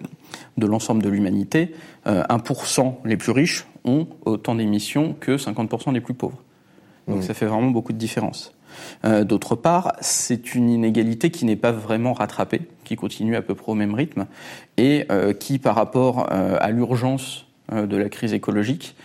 de 0.56 0.66
l'ensemble 0.66 1.02
de 1.02 1.08
l'humanité, 1.08 1.74
1% 2.06 2.94
les 3.04 3.16
plus 3.16 3.32
riches 3.32 3.66
ont 3.84 4.06
autant 4.24 4.54
d'émissions 4.54 5.14
que 5.18 5.36
50% 5.36 5.92
les 5.92 6.00
plus 6.00 6.14
pauvres. 6.14 6.38
Donc 7.08 7.18
mm. 7.18 7.22
ça 7.22 7.34
fait 7.34 7.46
vraiment 7.46 7.70
beaucoup 7.70 7.92
de 7.92 7.98
différence. 7.98 8.52
Euh, 9.04 9.24
d'autre 9.24 9.56
part, 9.56 9.94
c'est 10.00 10.54
une 10.54 10.68
inégalité 10.68 11.30
qui 11.30 11.44
n'est 11.44 11.56
pas 11.56 11.72
vraiment 11.72 12.12
rattrapée, 12.12 12.62
qui 12.84 12.96
continue 12.96 13.36
à 13.36 13.42
peu 13.42 13.54
près 13.54 13.72
au 13.72 13.74
même 13.74 13.94
rythme, 13.94 14.26
et 14.76 15.06
euh, 15.10 15.32
qui, 15.32 15.58
par 15.58 15.74
rapport 15.74 16.28
euh, 16.32 16.56
à 16.60 16.70
l'urgence 16.70 17.46
de 17.72 17.96
la 17.96 18.10
crise 18.10 18.34
écologique, 18.34 18.96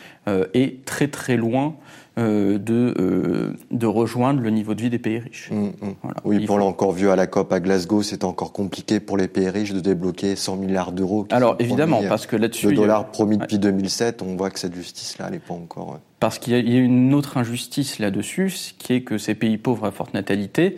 est 0.54 0.84
très 0.84 1.08
très 1.08 1.38
loin 1.38 1.76
euh, 2.18 2.58
de, 2.58 2.96
euh, 3.00 3.54
de 3.70 3.86
rejoindre 3.86 4.42
le 4.42 4.50
niveau 4.50 4.74
de 4.74 4.82
vie 4.82 4.90
des 4.90 4.98
pays 4.98 5.20
riches. 5.20 5.52
Mmh, 5.52 5.66
mmh. 5.66 5.94
Oui, 6.26 6.46
pour 6.48 6.58
l'a 6.58 6.66
encore 6.66 6.92
vu 6.92 7.12
à 7.12 7.16
la 7.16 7.28
COP 7.28 7.54
à 7.54 7.60
Glasgow, 7.60 8.02
c'est 8.02 8.24
encore 8.24 8.54
compliqué 8.54 9.00
pour 9.00 9.18
les 9.18 9.28
pays 9.28 9.50
riches 9.50 9.72
de 9.72 9.80
débloquer 9.80 10.36
100 10.36 10.56
milliards 10.56 10.94
d'euros. 10.94 11.28
Alors 11.30 11.58
évidemment, 11.60 12.02
parce 12.10 12.26
que 12.26 12.36
là-dessus... 12.36 12.70
Le 12.70 12.76
dollar 12.76 13.12
promis 13.12 13.38
depuis 13.38 13.60
2007, 13.60 14.24
on 14.24 14.36
voit 14.36 14.50
que 14.50 14.58
cette 14.58 14.74
justice-là, 14.74 15.26
elle 15.28 15.34
n'est 15.34 15.40
pas 15.40 15.54
encore... 15.54 16.00
Euh, 16.18 16.28
parce 16.28 16.40
qu'il 16.40 16.54
y, 16.54 16.76
a 16.76 16.80
une 16.80 17.14
autre 17.14 17.38
injustice 17.38 18.00
là-dessus, 18.00 18.74
qui 18.78 18.94
est 18.94 19.02
que 19.02 19.18
ces 19.18 19.36
pays 19.36 19.58
pauvres 19.58 19.86
à 19.86 19.92
forte 19.92 20.14
natalité, 20.14 20.78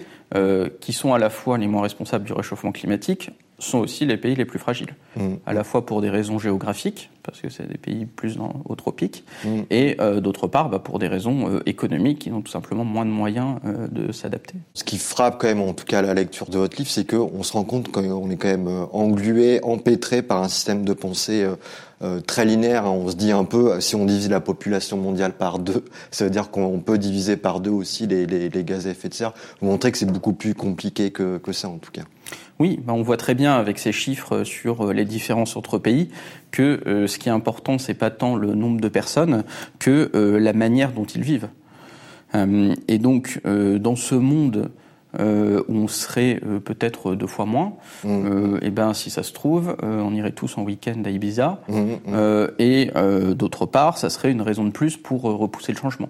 qui 0.80 0.94
sont 0.94 1.14
à 1.16 1.18
la 1.18 1.32
fois 1.32 1.58
les 1.58 1.68
moins 1.68 1.82
responsables 1.82 2.26
du 2.26 2.34
réchauffement 2.34 2.72
climatique, 2.72 3.32
sont 3.60 3.80
aussi 3.80 4.06
les 4.06 4.18
pays 4.18 4.36
les 4.36 4.46
plus 4.46 4.60
fragiles, 4.60 4.96
mmh. 5.16 5.36
à 5.46 5.54
la 5.54 5.64
fois 5.64 5.86
pour 5.86 6.02
des 6.02 6.10
raisons 6.10 6.40
géographiques, 6.40 7.10
parce 7.24 7.40
que 7.42 7.50
c'est 7.50 7.68
des 7.68 7.78
pays 7.78 8.06
plus 8.06 8.38
dans, 8.38 8.62
au 8.66 8.76
tropique, 8.76 9.24
mmh. 9.44 9.60
et 9.70 9.98
euh, 10.00 10.22
d'autre 10.22 10.48
part 10.48 10.70
bah, 10.70 10.80
pour 10.80 11.00
des 11.00 11.08
raisons 11.08 11.50
euh, 11.50 11.60
économiques 11.66 12.20
qui 12.20 12.32
ont 12.32 12.42
tout 12.42 12.52
simplement 12.52 12.86
moins 12.86 13.06
de 13.06 13.12
moyens 13.12 13.58
euh, 13.66 13.88
de 13.88 14.12
s'adapter. 14.12 14.56
Ce 14.74 14.84
qui 14.84 14.98
frappe 14.98 15.40
quand 15.40 15.48
même, 15.48 15.62
en 15.62 15.74
tout 15.74 15.86
cas 15.86 16.00
à 16.00 16.02
la 16.02 16.14
lecture 16.14 16.50
de 16.50 16.58
votre 16.58 16.78
livre, 16.78 16.90
c'est 16.90 17.10
qu'on 17.10 17.44
se 17.44 17.54
rend 17.54 17.64
compte 17.64 17.92
qu'on 17.92 18.30
est 18.30 18.38
quand 18.38 18.48
même 18.48 18.88
englué, 18.92 19.60
empêtré 19.64 20.22
par 20.22 20.42
un 20.42 20.48
système 20.48 20.86
de 20.86 20.94
pensée 20.94 21.46
très 22.26 22.46
linéaire. 22.46 22.86
Hein. 22.86 22.92
On 22.92 23.10
se 23.10 23.16
dit 23.16 23.32
un 23.32 23.44
peu, 23.44 23.80
si 23.82 23.96
on 23.96 24.06
divise 24.06 24.30
la 24.30 24.40
population 24.40 24.98
mondiale 24.98 25.34
par 25.34 25.60
deux, 25.60 25.84
ça 26.12 26.24
veut 26.24 26.30
dire 26.30 26.50
qu'on 26.50 26.80
peut 26.80 26.98
diviser 26.98 27.38
par 27.38 27.60
deux 27.60 27.72
aussi 27.72 28.08
les, 28.08 28.26
les, 28.26 28.50
les, 28.50 28.64
gaz 28.64 28.88
à 28.88 28.92
effet 28.92 29.10
de 29.10 29.14
serre. 29.14 29.34
Vous 29.62 29.68
montrez 29.68 29.92
que 29.92 29.98
c'est 29.98 30.06
beaucoup 30.06 30.34
plus 30.34 30.54
compliqué 30.54 31.12
que, 31.12 31.38
que 31.38 31.52
ça 31.52 31.70
en 31.70 31.78
tout 31.78 31.92
cas. 31.92 32.04
Oui, 32.60 32.78
bah, 32.84 32.94
on 32.94 33.02
voit 33.02 33.18
très 33.18 33.36
bien 33.36 33.56
avec 33.56 33.80
ces 33.80 33.94
chiffres 33.94 34.44
sur 34.44 34.90
euh, 34.90 34.94
les 34.94 35.06
différences 35.06 35.56
entre 35.56 35.78
pays 35.78 36.10
que 36.52 36.82
euh, 36.88 37.08
ce 37.08 37.18
qui 37.18 37.30
est 37.30 37.32
important, 37.32 37.78
c'est 37.78 37.94
pas 37.94 38.10
tant 38.10 38.36
le 38.36 38.54
nombre 38.54 38.82
de 38.82 38.90
personnes 38.90 39.46
que 39.80 40.12
euh, 40.14 40.40
la 40.40 40.52
manière 40.52 40.92
dont 40.92 41.06
ils 41.06 41.22
vivent. 41.22 41.50
et 42.88 43.00
donc, 43.00 43.42
dans 43.44 43.96
ce 43.96 44.14
monde 44.14 44.70
euh, 45.18 45.64
où 45.68 45.76
on 45.76 45.88
serait 45.88 46.40
euh, 46.46 46.60
peut-être 46.60 47.16
deux 47.16 47.28
fois 47.28 47.46
moins. 47.46 47.74
Mmh. 48.04 48.08
Euh, 48.08 48.60
et 48.62 48.70
ben, 48.70 48.94
si 48.94 49.10
ça 49.10 49.24
se 49.24 49.34
trouve, 49.34 49.76
euh, 49.84 50.02
on 50.02 50.14
irait 50.14 50.32
tous 50.32 50.58
en 50.58 50.64
week-end 50.64 51.02
à 51.06 51.10
Ibiza. 51.10 51.62
Mmh, 51.68 51.74
mmh. 52.06 52.48
et 52.60 52.92
d'autre 53.36 53.66
part, 53.66 53.98
ça 53.98 54.10
serait 54.10 54.32
une 54.32 54.42
raison 54.42 54.66
de 54.66 54.72
plus 54.72 54.98
pour 54.98 55.24
repousser 55.24 55.72
le 55.72 55.78
changement. 55.78 56.10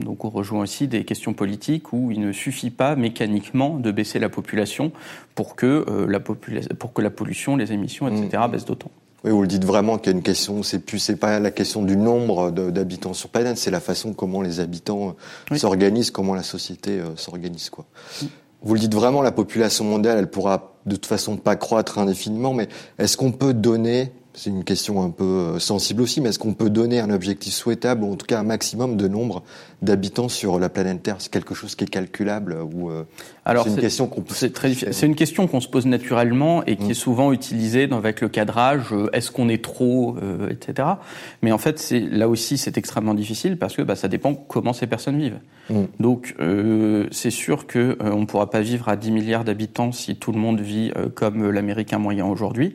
Donc, 0.00 0.24
on 0.24 0.30
rejoint 0.30 0.62
aussi 0.62 0.88
des 0.88 1.04
questions 1.04 1.32
politiques 1.32 1.92
où 1.92 2.10
il 2.10 2.20
ne 2.20 2.32
suffit 2.32 2.70
pas 2.70 2.96
mécaniquement 2.96 3.78
de 3.78 3.90
baisser 3.90 4.18
la 4.18 4.28
population 4.28 4.92
pour 5.34 5.56
que 5.56 5.84
la, 6.08 6.20
pour 6.20 6.92
que 6.92 7.02
la 7.02 7.10
pollution, 7.10 7.56
les 7.56 7.72
émissions, 7.72 8.08
etc., 8.08 8.44
baissent 8.50 8.64
d'autant. 8.64 8.90
Oui, 9.24 9.30
vous 9.30 9.42
le 9.42 9.48
dites 9.48 9.64
vraiment 9.64 9.98
qu'il 9.98 10.12
y 10.12 10.14
a 10.14 10.16
une 10.16 10.22
question, 10.22 10.62
c'est 10.62 10.80
plus, 10.80 10.98
c'est 10.98 11.16
pas 11.16 11.38
la 11.38 11.50
question 11.52 11.82
du 11.82 11.96
nombre 11.96 12.50
d'habitants 12.50 13.14
sur 13.14 13.28
planète, 13.28 13.56
c'est 13.56 13.70
la 13.70 13.80
façon 13.80 14.14
comment 14.14 14.42
les 14.42 14.58
habitants 14.58 15.14
s'organisent, 15.54 16.10
comment 16.10 16.34
la 16.34 16.42
société 16.42 16.98
euh, 16.98 17.14
s'organise, 17.16 17.70
quoi. 17.70 17.84
Vous 18.64 18.74
le 18.74 18.80
dites 18.80 18.94
vraiment, 18.94 19.22
la 19.22 19.32
population 19.32 19.84
mondiale, 19.84 20.18
elle 20.18 20.30
pourra 20.30 20.74
de 20.86 20.94
toute 20.94 21.06
façon 21.06 21.36
pas 21.36 21.56
croître 21.56 21.98
indéfiniment, 21.98 22.54
mais 22.54 22.68
est-ce 22.98 23.16
qu'on 23.16 23.32
peut 23.32 23.54
donner 23.54 24.12
c'est 24.34 24.50
une 24.50 24.64
question 24.64 25.02
un 25.02 25.10
peu 25.10 25.24
euh, 25.24 25.58
sensible 25.58 26.02
aussi, 26.02 26.20
mais 26.20 26.30
est-ce 26.30 26.38
qu'on 26.38 26.54
peut 26.54 26.70
donner 26.70 27.00
un 27.00 27.10
objectif 27.10 27.52
souhaitable, 27.52 28.04
ou 28.04 28.12
en 28.12 28.16
tout 28.16 28.26
cas 28.26 28.40
un 28.40 28.44
maximum 28.44 28.96
de 28.96 29.08
nombre 29.08 29.42
d'habitants 29.82 30.28
sur 30.28 30.58
la 30.58 30.68
planète 30.68 31.02
Terre 31.02 31.16
C'est 31.18 31.30
quelque 31.30 31.54
chose 31.54 31.74
qui 31.74 31.84
est 31.84 31.88
calculable 31.88 32.56
ou 32.72 32.90
euh, 32.90 33.04
Alors, 33.44 33.64
c'est 33.64 33.70
une 33.70 33.80
question 33.80 34.06
qu'on 34.06 34.24
c'est 34.28 34.52
très 34.52 34.72
C'est 34.74 35.06
une 35.06 35.14
question 35.14 35.46
qu'on 35.46 35.60
se 35.60 35.68
pose 35.68 35.86
naturellement 35.86 36.64
et 36.64 36.76
qui 36.76 36.86
mmh. 36.86 36.90
est 36.90 36.94
souvent 36.94 37.32
utilisée 37.32 37.88
avec 37.92 38.20
le 38.20 38.28
cadrage. 38.28 38.92
Euh, 38.92 39.10
est-ce 39.12 39.30
qu'on 39.30 39.48
est 39.48 39.62
trop, 39.62 40.16
etc. 40.50 40.88
Mais 41.42 41.52
en 41.52 41.58
fait, 41.58 41.78
c'est 41.78 42.00
là 42.00 42.28
aussi, 42.28 42.58
c'est 42.58 42.78
extrêmement 42.78 43.14
difficile 43.14 43.58
parce 43.58 43.76
que 43.76 43.82
bah, 43.82 43.96
ça 43.96 44.08
dépend 44.08 44.34
comment 44.34 44.72
ces 44.72 44.86
personnes 44.86 45.18
vivent. 45.18 45.40
Mmh. 45.70 45.82
Donc, 46.00 46.34
c'est 47.10 47.30
sûr 47.30 47.66
que 47.66 47.96
on 48.00 48.20
ne 48.20 48.26
pourra 48.26 48.50
pas 48.50 48.60
vivre 48.60 48.88
à 48.88 48.96
10 48.96 49.10
milliards 49.10 49.44
d'habitants 49.44 49.92
si 49.92 50.16
tout 50.16 50.32
le 50.32 50.38
monde 50.38 50.60
vit 50.60 50.92
comme 51.14 51.50
l'Américain 51.50 51.98
moyen 51.98 52.26
aujourd'hui. 52.26 52.74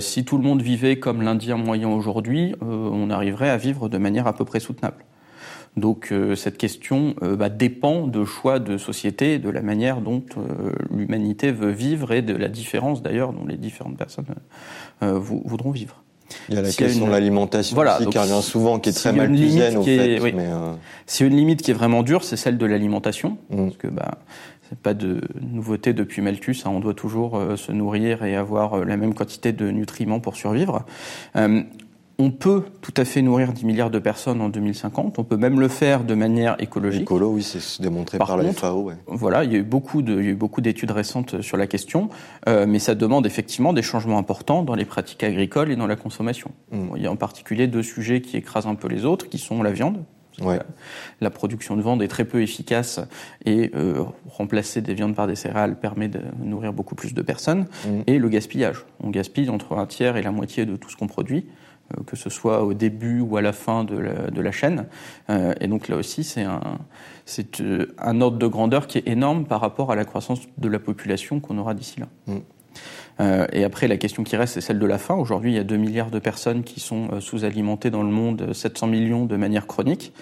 si 0.00 0.24
tout 0.24 0.36
le 0.36 0.44
monde 0.44 0.62
vivait 0.62 0.98
comme 0.98 1.22
l'Indien 1.22 1.56
moyen 1.56 1.88
aujourd'hui, 1.88 2.54
euh, 2.62 2.90
on 2.92 3.10
arriverait 3.10 3.50
à 3.50 3.56
vivre 3.56 3.88
de 3.88 3.98
manière 3.98 4.26
à 4.26 4.34
peu 4.34 4.44
près 4.44 4.60
soutenable. 4.60 5.04
Donc 5.76 6.10
euh, 6.10 6.34
cette 6.36 6.56
question 6.56 7.14
euh, 7.22 7.36
bah, 7.36 7.48
dépend 7.50 8.06
de 8.06 8.24
choix 8.24 8.58
de 8.58 8.78
société, 8.78 9.38
de 9.38 9.50
la 9.50 9.62
manière 9.62 10.00
dont 10.00 10.22
l'humanité 10.90 11.52
veut 11.52 11.70
vivre 11.70 12.12
et 12.12 12.22
de 12.22 12.34
la 12.34 12.48
différence 12.48 13.02
d'ailleurs 13.02 13.32
dont 13.32 13.44
les 13.46 13.56
différentes 13.56 13.96
personnes 13.96 14.26
voudront 15.00 15.70
vivre. 15.70 16.02
Il 16.48 16.54
y 16.56 16.58
a 16.58 16.62
la 16.62 16.72
question 16.72 17.06
de 17.06 17.10
l'alimentation 17.10 17.78
aussi, 17.78 18.06
qui 18.06 18.18
revient 18.18 18.42
souvent, 18.42 18.80
qui 18.80 18.88
est 18.88 18.92
très 18.92 19.12
mal 19.12 19.30
au 19.30 19.82
fait. 19.82 20.32
Mais 20.32 20.48
S'il 21.06 21.26
y 21.26 21.28
a 21.28 21.32
une 21.32 21.38
limite 21.38 21.62
qui 21.62 21.70
est 21.70 21.74
vraiment 21.74 22.02
dure, 22.02 22.24
c'est 22.24 22.36
celle 22.36 22.58
de 22.58 22.66
l'alimentation. 22.66 23.38
Mm. 23.50 23.56
Parce 23.56 23.76
que 23.76 23.86
bah, 23.86 24.18
c'est 24.68 24.78
pas 24.78 24.94
de 24.94 25.20
nouveauté 25.40 25.92
depuis 25.92 26.22
Malthus. 26.22 26.62
Hein. 26.64 26.70
on 26.70 26.80
doit 26.80 26.94
toujours 26.94 27.36
euh, 27.36 27.56
se 27.56 27.72
nourrir 27.72 28.24
et 28.24 28.34
avoir 28.34 28.74
euh, 28.74 28.84
la 28.84 28.96
même 28.96 29.14
quantité 29.14 29.52
de 29.52 29.70
nutriments 29.70 30.20
pour 30.20 30.36
survivre. 30.36 30.84
Euh, 32.18 32.24
on 32.24 32.30
peut 32.30 32.64
tout 32.80 32.94
à 32.96 33.04
fait 33.04 33.22
nourrir 33.22 33.52
10 33.52 33.64
milliards 33.64 33.90
de 33.90 33.98
personnes 33.98 34.40
en 34.40 34.48
2050. 34.48 35.18
On 35.18 35.24
peut 35.24 35.36
même 35.36 35.60
le 35.60 35.68
faire 35.68 36.04
de 36.04 36.14
manière 36.14 36.56
écologique. 36.58 37.02
Écolo, 37.02 37.30
oui, 37.30 37.42
c'est 37.42 37.80
démontré 37.80 38.18
par, 38.18 38.36
la 38.36 38.52
FAO. 38.52 38.92
Voilà, 39.06 39.44
il 39.44 39.52
y 39.52 39.56
a 39.56 39.58
eu 39.58 39.62
beaucoup 39.62 40.02
de, 40.02 40.18
il 40.18 40.24
y 40.24 40.28
a 40.28 40.32
eu 40.32 40.34
beaucoup 40.34 40.60
d'études 40.60 40.90
récentes 40.90 41.42
sur 41.42 41.56
la 41.56 41.66
question, 41.66 42.08
mais 42.46 42.78
ça 42.78 42.94
demande 42.94 43.26
effectivement 43.26 43.72
des 43.72 43.82
changements 43.82 44.18
importants 44.18 44.62
dans 44.62 44.74
les 44.74 44.84
pratiques 44.84 45.22
agricoles 45.24 45.70
et 45.70 45.76
dans 45.76 45.86
la 45.86 45.96
consommation. 45.96 46.50
Mm. 46.72 46.96
Il 46.96 47.02
y 47.02 47.06
a 47.06 47.12
en 47.12 47.16
particulier 47.16 47.66
deux 47.66 47.82
sujets 47.82 48.20
qui 48.20 48.36
écrasent 48.36 48.66
un 48.66 48.74
peu 48.74 48.88
les 48.88 49.04
autres, 49.04 49.28
qui 49.28 49.38
sont 49.38 49.62
la 49.62 49.72
viande, 49.72 49.98
Ouais. 50.42 50.58
La 51.20 51.30
production 51.30 51.76
de 51.76 51.82
viande 51.82 52.02
est 52.02 52.08
très 52.08 52.24
peu 52.24 52.42
efficace 52.42 53.00
et 53.44 53.70
euh, 53.74 54.04
remplacer 54.28 54.82
des 54.82 54.94
viandes 54.94 55.14
par 55.14 55.26
des 55.26 55.36
céréales 55.36 55.78
permet 55.78 56.08
de 56.08 56.20
nourrir 56.42 56.72
beaucoup 56.72 56.94
plus 56.94 57.14
de 57.14 57.22
personnes. 57.22 57.66
Mmh. 57.86 58.00
Et 58.06 58.18
le 58.18 58.28
gaspillage. 58.28 58.84
On 59.02 59.10
gaspille 59.10 59.48
entre 59.48 59.76
un 59.76 59.86
tiers 59.86 60.16
et 60.16 60.22
la 60.22 60.30
moitié 60.30 60.66
de 60.66 60.76
tout 60.76 60.90
ce 60.90 60.96
qu'on 60.96 61.06
produit, 61.06 61.38
euh, 61.38 61.50
que 62.06 62.16
ce 62.16 62.30
soit 62.30 62.64
au 62.64 62.74
début 62.74 63.20
ou 63.20 63.36
à 63.36 63.42
la 63.42 63.52
fin 63.52 63.84
de 63.84 63.96
la, 63.96 64.30
de 64.30 64.40
la 64.40 64.52
chaîne. 64.52 64.86
Euh, 65.30 65.54
et 65.60 65.68
donc 65.68 65.88
là 65.88 65.96
aussi, 65.96 66.24
c'est 66.24 66.42
un, 66.42 66.78
c'est 67.24 67.60
euh, 67.60 67.94
un 67.98 68.20
ordre 68.20 68.38
de 68.38 68.46
grandeur 68.46 68.86
qui 68.86 68.98
est 68.98 69.08
énorme 69.08 69.44
par 69.44 69.60
rapport 69.60 69.92
à 69.92 69.96
la 69.96 70.04
croissance 70.04 70.40
de 70.58 70.68
la 70.68 70.78
population 70.78 71.40
qu'on 71.40 71.58
aura 71.58 71.74
d'ici 71.74 72.00
là. 72.00 72.06
Mmh. 72.26 72.38
Euh, 73.20 73.46
et 73.52 73.64
après, 73.64 73.88
la 73.88 73.96
question 73.96 74.24
qui 74.24 74.36
reste, 74.36 74.54
c'est 74.54 74.60
celle 74.60 74.78
de 74.78 74.86
la 74.86 74.98
faim. 74.98 75.14
Aujourd'hui, 75.14 75.52
il 75.52 75.56
y 75.56 75.58
a 75.58 75.64
2 75.64 75.76
milliards 75.76 76.10
de 76.10 76.18
personnes 76.18 76.62
qui 76.62 76.80
sont 76.80 77.08
euh, 77.12 77.20
sous-alimentées 77.20 77.90
dans 77.90 78.02
le 78.02 78.10
monde, 78.10 78.52
700 78.52 78.86
millions 78.88 79.24
de 79.24 79.36
manière 79.36 79.66
chronique. 79.66 80.12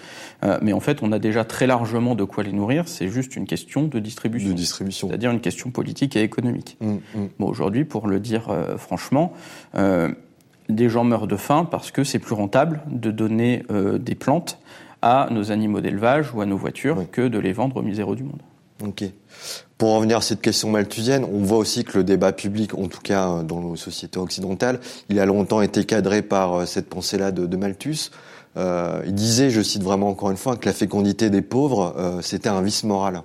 Euh, 0.44 0.58
mais 0.62 0.72
en 0.72 0.80
fait, 0.80 1.02
on 1.02 1.12
a 1.12 1.18
déjà 1.18 1.44
très 1.44 1.66
largement 1.66 2.14
de 2.14 2.24
quoi 2.24 2.44
les 2.44 2.52
nourrir. 2.52 2.88
C'est 2.88 3.08
juste 3.08 3.36
une 3.36 3.46
question 3.46 3.84
de 3.84 3.98
distribution. 3.98 4.50
De 4.50 4.54
distribution. 4.54 5.08
C'est-à-dire 5.08 5.30
une 5.30 5.40
question 5.40 5.70
politique 5.70 6.16
et 6.16 6.22
économique. 6.22 6.76
Mmh, 6.80 6.92
mmh. 6.92 6.98
Bon, 7.38 7.48
aujourd'hui, 7.48 7.84
pour 7.84 8.06
le 8.06 8.20
dire 8.20 8.54
franchement, 8.76 9.32
des 10.68 10.88
gens 10.88 11.04
meurent 11.04 11.26
de 11.26 11.36
faim 11.36 11.66
parce 11.70 11.90
que 11.90 12.04
c'est 12.04 12.18
plus 12.18 12.34
rentable 12.34 12.82
de 12.86 13.10
donner 13.10 13.64
des 13.70 14.14
plantes 14.14 14.58
à 15.02 15.28
nos 15.30 15.52
animaux 15.52 15.80
d'élevage 15.80 16.32
ou 16.32 16.40
à 16.40 16.46
nos 16.46 16.56
voitures 16.56 17.04
que 17.12 17.28
de 17.28 17.38
les 17.38 17.52
vendre 17.52 17.76
aux 17.76 17.82
miséreux 17.82 18.16
du 18.16 18.22
monde. 18.22 18.40
Ok. 18.82 19.04
Pour 19.78 19.94
revenir 19.94 20.18
à 20.18 20.20
cette 20.20 20.40
question 20.40 20.70
malthusienne, 20.70 21.24
on 21.24 21.40
voit 21.40 21.58
aussi 21.58 21.84
que 21.84 21.98
le 21.98 22.04
débat 22.04 22.32
public, 22.32 22.74
en 22.74 22.88
tout 22.88 23.00
cas 23.02 23.28
euh, 23.28 23.42
dans 23.42 23.60
nos 23.60 23.76
sociétés 23.76 24.18
occidentales, 24.18 24.80
il 25.08 25.20
a 25.20 25.26
longtemps 25.26 25.62
été 25.62 25.84
cadré 25.84 26.22
par 26.22 26.54
euh, 26.54 26.66
cette 26.66 26.88
pensée-là 26.88 27.32
de, 27.32 27.56
Malthus. 27.56 28.10
Euh, 28.56 29.02
il 29.06 29.14
disait, 29.14 29.50
je 29.50 29.62
cite 29.62 29.82
vraiment 29.82 30.08
encore 30.08 30.30
une 30.30 30.36
fois, 30.36 30.56
que 30.56 30.66
la 30.66 30.72
fécondité 30.72 31.30
des 31.30 31.42
pauvres, 31.42 32.20
c'était 32.22 32.48
un 32.48 32.62
vice 32.62 32.84
moral. 32.84 33.22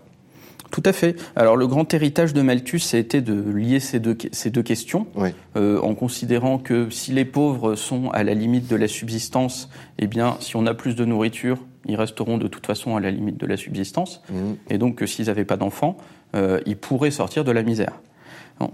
Tout 0.71 0.83
à 0.85 0.93
fait. 0.93 1.15
Alors 1.35 1.55
le 1.55 1.67
grand 1.67 1.91
héritage 1.93 2.33
de 2.33 2.41
Malthus, 2.41 2.81
a 2.93 2.97
été 2.97 3.21
de 3.21 3.51
lier 3.51 3.79
ces 3.79 3.99
deux, 3.99 4.17
ces 4.31 4.49
deux 4.49 4.63
questions, 4.63 5.07
en 5.55 5.95
considérant 5.95 6.57
que 6.57 6.89
si 6.89 7.11
les 7.11 7.25
pauvres 7.25 7.75
sont 7.75 8.09
à 8.11 8.23
la 8.23 8.33
limite 8.33 8.67
de 8.67 8.75
la 8.75 8.87
subsistance, 8.87 9.69
eh 9.97 10.07
bien, 10.07 10.37
si 10.39 10.55
on 10.55 10.65
a 10.65 10.73
plus 10.73 10.95
de 10.95 11.05
nourriture, 11.05 11.57
ils 11.85 11.95
resteront 11.95 12.37
de 12.37 12.47
toute 12.47 12.65
façon 12.65 12.95
à 12.95 12.99
la 12.99 13.11
limite 13.11 13.37
de 13.37 13.45
la 13.45 13.57
subsistance. 13.57 14.21
Mmh. 14.29 14.35
Et 14.69 14.77
donc, 14.77 15.01
s'ils 15.05 15.25
n'avaient 15.25 15.45
pas 15.45 15.57
d'enfants, 15.57 15.97
euh, 16.35 16.59
ils 16.65 16.77
pourraient 16.77 17.11
sortir 17.11 17.43
de 17.43 17.51
la 17.51 17.63
misère 17.63 17.93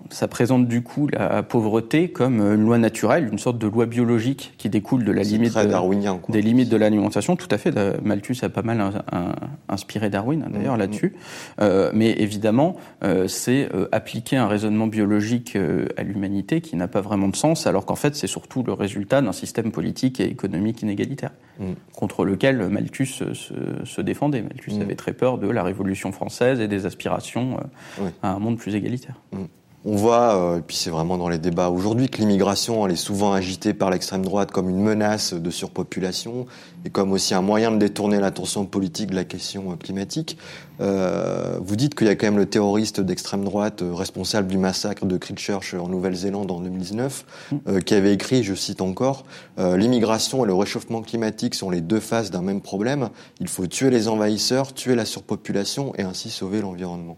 ça 0.10 0.28
présente 0.28 0.68
du 0.68 0.82
coup 0.82 1.08
la 1.08 1.44
pauvreté 1.44 2.10
comme 2.10 2.40
une 2.40 2.64
loi 2.66 2.78
naturelle, 2.78 3.30
une 3.32 3.40
sorte 3.40 3.58
de 3.58 3.68
loi 3.68 3.86
biologique 3.86 4.54
qui 4.58 4.70
découle 4.70 5.04
de 5.04 5.12
la 5.12 5.24
limite 5.24 5.58
des 6.30 6.42
limites 6.42 6.70
de 6.70 6.78
l'alimentation. 6.78 7.36
Tout 7.36 7.48
à 7.52 7.58
fait, 7.58 7.74
Malthus 8.04 8.38
a 8.42 8.50
pas 8.50 8.62
mal 8.62 8.82
inspiré 9.70 10.10
Darwin 10.10 10.44
hein, 10.44 10.50
d'ailleurs 10.52 10.76
mmh, 10.76 10.80
là-dessus. 10.80 11.08
Mmh. 11.08 11.62
Euh, 11.62 11.92
mais 11.94 12.12
évidemment, 12.12 12.76
euh, 13.04 13.28
c'est 13.28 13.70
euh, 13.74 13.88
appliquer 13.92 14.38
un 14.38 14.48
raisonnement 14.48 14.88
biologique 14.88 15.58
à 15.98 16.04
l'humanité 16.04 16.62
qui 16.62 16.76
n'a 16.76 16.88
pas 16.88 17.02
vraiment 17.02 17.28
de 17.28 17.36
sens, 17.36 17.68
alors 17.68 17.86
qu'en 17.86 17.96
fait 17.96 18.16
c'est 18.16 18.28
surtout 18.28 18.64
le 18.64 18.74
résultat 18.74 19.22
d'un 19.22 19.32
système 19.32 19.72
politique 19.72 20.20
et 20.20 20.26
économique 20.26 20.82
inégalitaire 20.82 21.32
mmh. 21.60 21.66
contre 21.96 22.26
lequel 22.26 22.68
Malthus 22.70 23.24
se, 23.34 24.02
défendait. 24.02 24.42
Malthus 24.42 24.80
avait 24.82 24.96
très 24.96 25.14
peur 25.14 25.38
de 25.38 25.48
la 25.48 25.64
Révolution 25.64 26.12
française 26.12 26.60
et 26.60 26.68
des 26.68 26.86
aspirations 26.86 27.60
à 28.22 28.32
un 28.32 28.40
monde 28.40 28.58
plus 28.58 28.76
égalitaire. 28.76 29.16
On 29.88 29.96
voit, 29.96 30.36
euh, 30.36 30.58
et 30.58 30.62
puis 30.62 30.76
c'est 30.76 30.90
vraiment 30.90 31.16
dans 31.16 31.30
les 31.30 31.38
débats 31.38 31.70
aujourd'hui, 31.70 32.10
que 32.10 32.18
l'immigration, 32.18 32.88
est 32.88 32.96
souvent 32.96 33.34
agitée 33.34 33.76
par 33.76 33.92
l'extrême 33.92 34.26
droite 34.26 34.50
comme 34.50 34.68
une 34.68 34.82
menace 34.82 35.36
de 35.36 35.50
surpopulation 35.52 36.48
et 36.86 36.90
comme 36.90 37.12
aussi 37.12 37.36
un 37.36 37.44
moyen 37.44 37.70
de 37.70 37.78
détourner 37.78 38.20
l'attention 38.20 38.66
politique 38.66 39.12
de 39.12 39.16
la 39.16 39.26
question 39.26 39.72
euh, 39.72 39.76
climatique. 39.76 40.40
Euh, 40.82 41.60
vous 41.62 41.76
dites 41.76 41.94
qu'il 41.94 42.08
y 42.08 42.10
a 42.10 42.16
quand 42.16 42.26
même 42.26 42.38
le 42.38 42.48
terroriste 42.48 43.00
d'extrême 43.00 43.44
droite 43.44 43.84
responsable 43.84 44.48
du 44.48 44.58
massacre 44.58 45.06
de 45.06 45.18
Christchurch 45.18 45.76
en 45.76 45.88
Nouvelle-Zélande 45.88 46.50
en 46.50 46.62
2019, 46.62 47.26
qui 47.86 47.94
avait 47.94 48.14
écrit, 48.14 48.44
je 48.44 48.56
cite 48.56 48.82
encore, 48.82 49.24
l'immigration 49.58 50.44
et 50.44 50.48
le 50.48 50.54
réchauffement 50.54 51.02
climatique 51.02 51.56
sont 51.56 51.70
les 51.70 51.80
deux 51.80 52.02
faces 52.02 52.30
d'un 52.30 52.42
même 52.42 52.60
problème. 52.60 53.10
Il 53.40 53.48
faut 53.48 53.68
tuer 53.68 53.90
les 53.90 54.10
envahisseurs, 54.10 54.74
tuer 54.74 54.96
la 54.96 55.06
surpopulation 55.06 55.94
et 55.98 56.02
ainsi 56.02 56.30
sauver 56.30 56.60
l'environnement 56.60 57.18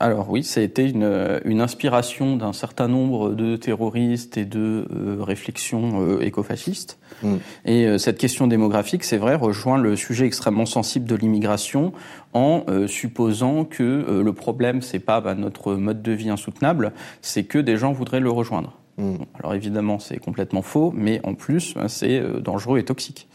alors 0.00 0.30
oui, 0.30 0.42
ça 0.42 0.60
a 0.60 0.62
été 0.62 0.88
une, 0.88 1.40
une 1.44 1.60
inspiration 1.60 2.36
d'un 2.36 2.52
certain 2.52 2.88
nombre 2.88 3.30
de 3.30 3.56
terroristes 3.56 4.36
et 4.36 4.44
de 4.44 4.86
euh, 4.94 5.16
réflexions 5.20 6.02
euh, 6.02 6.20
écofascistes. 6.20 6.98
Mm. 7.22 7.34
Et 7.64 7.86
euh, 7.86 7.98
cette 7.98 8.18
question 8.18 8.46
démographique, 8.46 9.04
c'est 9.04 9.16
vrai, 9.16 9.34
rejoint 9.34 9.78
le 9.78 9.96
sujet 9.96 10.26
extrêmement 10.26 10.66
sensible 10.66 11.06
de 11.06 11.14
l'immigration 11.14 11.92
en 12.32 12.64
supposant 12.86 13.64
que 13.64 14.20
le 14.22 14.32
problème, 14.34 14.82
c'est 14.82 14.98
pas 14.98 15.22
bah, 15.22 15.34
notre 15.34 15.74
mode 15.74 16.02
de 16.02 16.12
vie 16.12 16.28
insoutenable, 16.28 16.92
c'est 17.22 17.44
que 17.44 17.58
des 17.58 17.78
gens 17.78 17.92
voudraient 17.92 18.20
le 18.20 18.30
rejoindre. 18.30 18.76
Mm. 18.98 19.16
alors 19.38 19.54
évidemment, 19.54 19.98
c'est 19.98 20.18
complètement 20.18 20.60
faux, 20.60 20.92
mais 20.94 21.20
en 21.24 21.32
plus, 21.32 21.74
c'est 21.88 22.22
dangereux 22.42 22.78
et 22.78 22.84
toxique. 22.84 23.26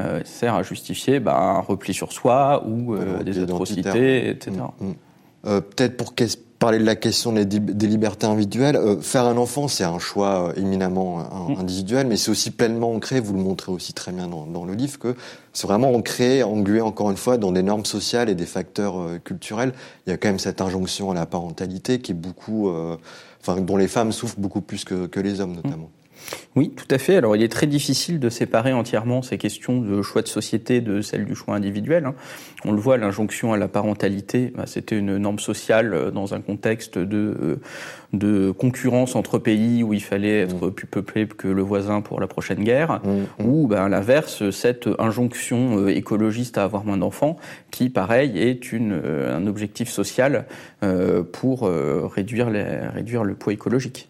Euh, 0.00 0.22
sert 0.24 0.54
à 0.54 0.62
justifier 0.62 1.20
bah, 1.20 1.36
un 1.36 1.60
repli 1.60 1.92
sur 1.92 2.12
soi 2.12 2.64
ou 2.66 2.96
des 3.22 3.38
atrocités, 3.38 4.30
etc. 4.30 4.62
Euh, 5.46 5.60
peut-être 5.60 5.96
pour 5.96 6.14
parlez 6.58 6.78
de 6.78 6.84
la 6.84 6.96
question 6.96 7.32
des, 7.32 7.44
des 7.44 7.86
libertés 7.86 8.26
individuelles. 8.26 8.76
Euh, 8.76 9.00
faire 9.00 9.24
un 9.24 9.36
enfant, 9.36 9.68
c'est 9.68 9.84
un 9.84 9.98
choix 9.98 10.48
euh, 10.48 10.52
éminemment 10.56 11.20
euh, 11.20 11.54
mm. 11.54 11.60
individuel, 11.60 12.06
mais 12.06 12.16
c'est 12.16 12.30
aussi 12.30 12.50
pleinement 12.50 12.92
ancré, 12.92 13.20
vous 13.20 13.32
le 13.32 13.40
montrez 13.40 13.72
aussi 13.72 13.92
très 13.92 14.12
bien 14.12 14.28
dans, 14.28 14.46
dans 14.46 14.64
le 14.64 14.74
livre, 14.74 14.98
que 14.98 15.14
c'est 15.52 15.66
vraiment 15.66 15.92
ancré, 15.94 16.42
englué 16.42 16.80
encore 16.80 17.10
une 17.10 17.16
fois 17.16 17.38
dans 17.38 17.52
des 17.52 17.62
normes 17.62 17.84
sociales 17.84 18.28
et 18.28 18.34
des 18.34 18.46
facteurs 18.46 19.20
culturels. 19.24 19.72
Il 20.06 20.10
y 20.10 20.12
a 20.12 20.16
quand 20.16 20.28
même 20.28 20.38
cette 20.38 20.60
injonction 20.60 21.10
à 21.10 21.14
la 21.14 21.26
parentalité 21.26 22.00
qui 22.00 22.12
est 22.12 22.14
beaucoup, 22.14 22.70
enfin, 23.40 23.60
dont 23.60 23.76
les 23.76 23.88
femmes 23.88 24.12
souffrent 24.12 24.38
beaucoup 24.38 24.60
plus 24.60 24.84
que, 24.84 25.06
que 25.06 25.18
les 25.18 25.40
hommes 25.40 25.54
notamment. 25.54 25.90
Oui, 26.56 26.72
tout 26.74 26.92
à 26.92 26.98
fait. 26.98 27.16
Alors, 27.16 27.36
il 27.36 27.42
est 27.42 27.52
très 27.52 27.66
difficile 27.66 28.18
de 28.18 28.28
séparer 28.28 28.72
entièrement 28.72 29.22
ces 29.22 29.38
questions 29.38 29.80
de 29.80 30.02
choix 30.02 30.22
de 30.22 30.28
société 30.28 30.80
de 30.80 31.00
celles 31.00 31.24
du 31.24 31.34
choix 31.34 31.54
individuel. 31.54 32.04
Hein. 32.04 32.14
On 32.64 32.72
le 32.72 32.78
voit, 32.78 32.96
l'injonction 32.96 33.52
à 33.52 33.56
la 33.56 33.68
parentalité, 33.68 34.52
bah, 34.56 34.64
c'était 34.66 34.98
une 34.98 35.18
norme 35.18 35.38
sociale 35.38 35.94
euh, 35.94 36.10
dans 36.10 36.34
un 36.34 36.40
contexte 36.40 36.98
de, 36.98 37.36
euh, 37.40 37.56
de 38.12 38.50
concurrence 38.50 39.14
entre 39.14 39.38
pays 39.38 39.82
où 39.82 39.94
il 39.94 40.02
fallait 40.02 40.40
être 40.40 40.66
mmh. 40.66 40.72
plus 40.72 40.86
peuplé 40.86 41.26
que 41.26 41.48
le 41.48 41.62
voisin 41.62 42.00
pour 42.00 42.20
la 42.20 42.26
prochaine 42.26 42.64
guerre, 42.64 43.00
mmh, 43.04 43.44
ou 43.44 43.68
bah, 43.68 43.84
à 43.84 43.88
l'inverse, 43.88 44.50
cette 44.50 44.88
injonction 44.98 45.78
euh, 45.78 45.88
écologiste 45.88 46.58
à 46.58 46.64
avoir 46.64 46.84
moins 46.84 46.96
d'enfants, 46.96 47.36
qui, 47.70 47.88
pareil, 47.90 48.36
est 48.38 48.72
une, 48.72 48.92
un 48.92 49.46
objectif 49.46 49.88
social 49.90 50.46
pour 51.32 51.70
réduire, 51.70 52.50
les, 52.50 52.64
réduire 52.64 53.24
le 53.24 53.34
poids 53.34 53.52
écologique. 53.52 54.08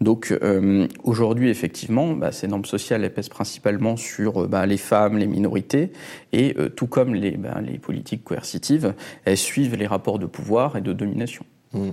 Donc 0.00 0.32
euh, 0.32 0.88
aujourd'hui, 1.04 1.50
effectivement, 1.50 2.14
bah, 2.14 2.32
ces 2.32 2.48
normes 2.48 2.64
sociales 2.64 3.04
elles 3.04 3.12
pèsent 3.12 3.28
principalement 3.28 3.96
sur 3.96 4.42
euh, 4.42 4.46
bah, 4.46 4.64
les 4.64 4.78
femmes, 4.78 5.18
les 5.18 5.26
minorités, 5.26 5.92
et 6.32 6.54
euh, 6.58 6.70
tout 6.70 6.86
comme 6.86 7.14
les, 7.14 7.32
bah, 7.32 7.60
les 7.60 7.78
politiques 7.78 8.24
coercitives, 8.24 8.94
elles 9.26 9.36
suivent 9.36 9.76
les 9.76 9.86
rapports 9.86 10.18
de 10.18 10.26
pouvoir 10.26 10.76
et 10.76 10.80
de 10.80 10.94
domination. 10.94 11.44
Mmh, 11.74 11.88
mmh. 11.88 11.92